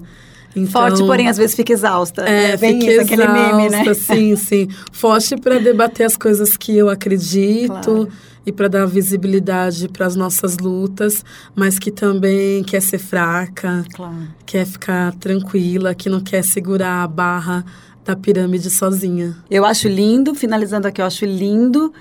Então, 0.55 0.83
Forte, 0.83 0.99
porém, 0.99 1.27
às 1.27 1.35
vezes 1.35 1.53
fica 1.53 1.73
exausta. 1.73 2.23
É, 2.23 2.51
é 2.51 2.57
bem 2.57 2.79
isso, 2.79 2.89
exausta, 2.91 3.13
aquele 3.13 3.27
meme, 3.27 3.69
né? 3.69 3.93
Sim, 3.93 4.37
sim. 4.37 4.69
Forte 4.89 5.35
para 5.35 5.59
debater 5.59 6.05
as 6.05 6.15
coisas 6.15 6.55
que 6.55 6.77
eu 6.77 6.87
acredito. 6.89 7.67
Claro 7.83 8.11
e 8.45 8.51
para 8.51 8.67
dar 8.67 8.85
visibilidade 8.85 9.87
para 9.89 10.05
as 10.05 10.15
nossas 10.15 10.57
lutas, 10.57 11.23
mas 11.55 11.79
que 11.79 11.91
também 11.91 12.63
quer 12.63 12.81
ser 12.81 12.99
fraca, 12.99 13.83
claro. 13.93 14.27
quer 14.45 14.65
ficar 14.65 15.13
tranquila, 15.15 15.95
que 15.95 16.09
não 16.09 16.21
quer 16.21 16.43
segurar 16.43 17.03
a 17.03 17.07
barra 17.07 17.65
da 18.03 18.15
pirâmide 18.15 18.69
sozinha. 18.69 19.35
Eu 19.49 19.65
acho 19.65 19.87
lindo, 19.87 20.35
finalizando 20.35 20.87
aqui, 20.87 21.01
eu 21.01 21.05
acho 21.05 21.25
lindo 21.25 21.91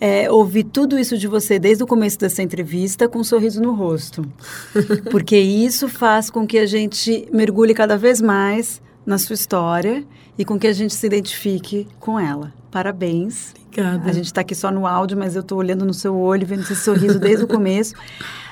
é, 0.00 0.28
ouvir 0.28 0.64
tudo 0.64 0.98
isso 0.98 1.16
de 1.16 1.28
você 1.28 1.60
desde 1.60 1.84
o 1.84 1.86
começo 1.86 2.18
dessa 2.18 2.42
entrevista 2.42 3.08
com 3.08 3.20
um 3.20 3.24
sorriso 3.24 3.62
no 3.62 3.72
rosto. 3.72 4.26
Porque 5.12 5.38
isso 5.38 5.88
faz 5.88 6.28
com 6.28 6.44
que 6.44 6.58
a 6.58 6.66
gente 6.66 7.28
mergulhe 7.32 7.72
cada 7.72 7.96
vez 7.96 8.20
mais 8.20 8.82
na 9.06 9.16
sua 9.16 9.34
história 9.34 10.04
e 10.36 10.44
com 10.44 10.58
que 10.58 10.66
a 10.66 10.72
gente 10.72 10.92
se 10.92 11.06
identifique 11.06 11.86
com 12.00 12.18
ela. 12.18 12.52
Parabéns. 12.68 13.54
Obrigada. 13.72 14.10
A 14.10 14.12
gente 14.12 14.26
está 14.26 14.42
aqui 14.42 14.54
só 14.54 14.70
no 14.70 14.86
áudio, 14.86 15.16
mas 15.16 15.34
eu 15.34 15.40
estou 15.40 15.58
olhando 15.58 15.84
no 15.84 15.94
seu 15.94 16.14
olho, 16.14 16.46
vendo 16.46 16.60
esse 16.60 16.76
sorriso 16.76 17.18
desde 17.18 17.44
o 17.44 17.48
começo. 17.48 17.94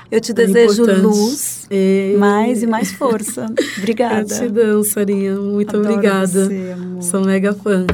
Eu 0.09 0.19
te 0.19 0.31
é 0.33 0.33
desejo 0.33 0.83
importante. 0.83 1.01
luz, 1.01 1.67
e... 1.69 2.15
mais 2.17 2.63
e 2.63 2.67
mais 2.67 2.91
força. 2.91 3.45
Obrigada. 3.77 4.23
Gratidão, 4.23 4.83
Sarinha. 4.83 5.35
Muito 5.35 5.77
Adoro 5.77 5.93
obrigada. 5.93 6.45
Você, 6.45 6.75
Sou 7.01 7.21
mega 7.21 7.53
fã. 7.53 7.85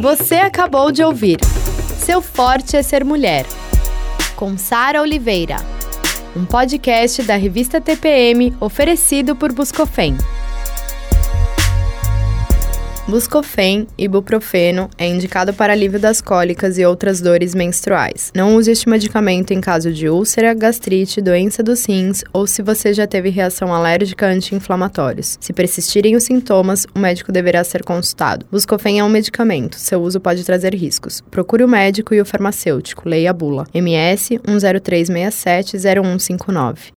Você 0.00 0.34
acabou 0.34 0.90
de 0.90 1.02
ouvir 1.02 1.38
Seu 1.98 2.20
Forte 2.20 2.76
é 2.76 2.82
Ser 2.82 3.04
Mulher, 3.04 3.46
com 4.36 4.58
Sara 4.58 5.00
Oliveira. 5.00 5.56
Um 6.36 6.44
podcast 6.44 7.22
da 7.22 7.36
revista 7.36 7.80
TPM 7.80 8.54
oferecido 8.60 9.36
por 9.36 9.52
Buscofem. 9.52 10.16
Buscofen, 13.08 13.88
ibuprofeno, 13.98 14.88
é 14.96 15.08
indicado 15.08 15.52
para 15.52 15.72
alívio 15.72 15.98
das 15.98 16.20
cólicas 16.20 16.78
e 16.78 16.86
outras 16.86 17.20
dores 17.20 17.52
menstruais. 17.52 18.30
Não 18.32 18.54
use 18.54 18.70
este 18.70 18.88
medicamento 18.88 19.50
em 19.50 19.60
caso 19.60 19.92
de 19.92 20.08
úlcera, 20.08 20.54
gastrite, 20.54 21.20
doença 21.20 21.64
dos 21.64 21.84
rins 21.84 22.22
ou 22.32 22.46
se 22.46 22.62
você 22.62 22.94
já 22.94 23.04
teve 23.04 23.28
reação 23.28 23.74
alérgica 23.74 24.28
a 24.28 24.30
anti-inflamatórios. 24.30 25.36
Se 25.40 25.52
persistirem 25.52 26.14
os 26.14 26.22
sintomas, 26.22 26.86
o 26.94 26.98
médico 27.00 27.32
deverá 27.32 27.64
ser 27.64 27.82
consultado. 27.82 28.46
Buscofen 28.50 29.00
é 29.00 29.04
um 29.04 29.08
medicamento, 29.08 29.80
seu 29.80 30.00
uso 30.00 30.20
pode 30.20 30.44
trazer 30.44 30.72
riscos. 30.72 31.20
Procure 31.28 31.64
o 31.64 31.68
médico 31.68 32.14
e 32.14 32.20
o 32.20 32.24
farmacêutico, 32.24 33.08
leia 33.08 33.30
a 33.30 33.34
bula. 33.34 33.66
MS 33.74 34.38
103670159. 34.38 36.90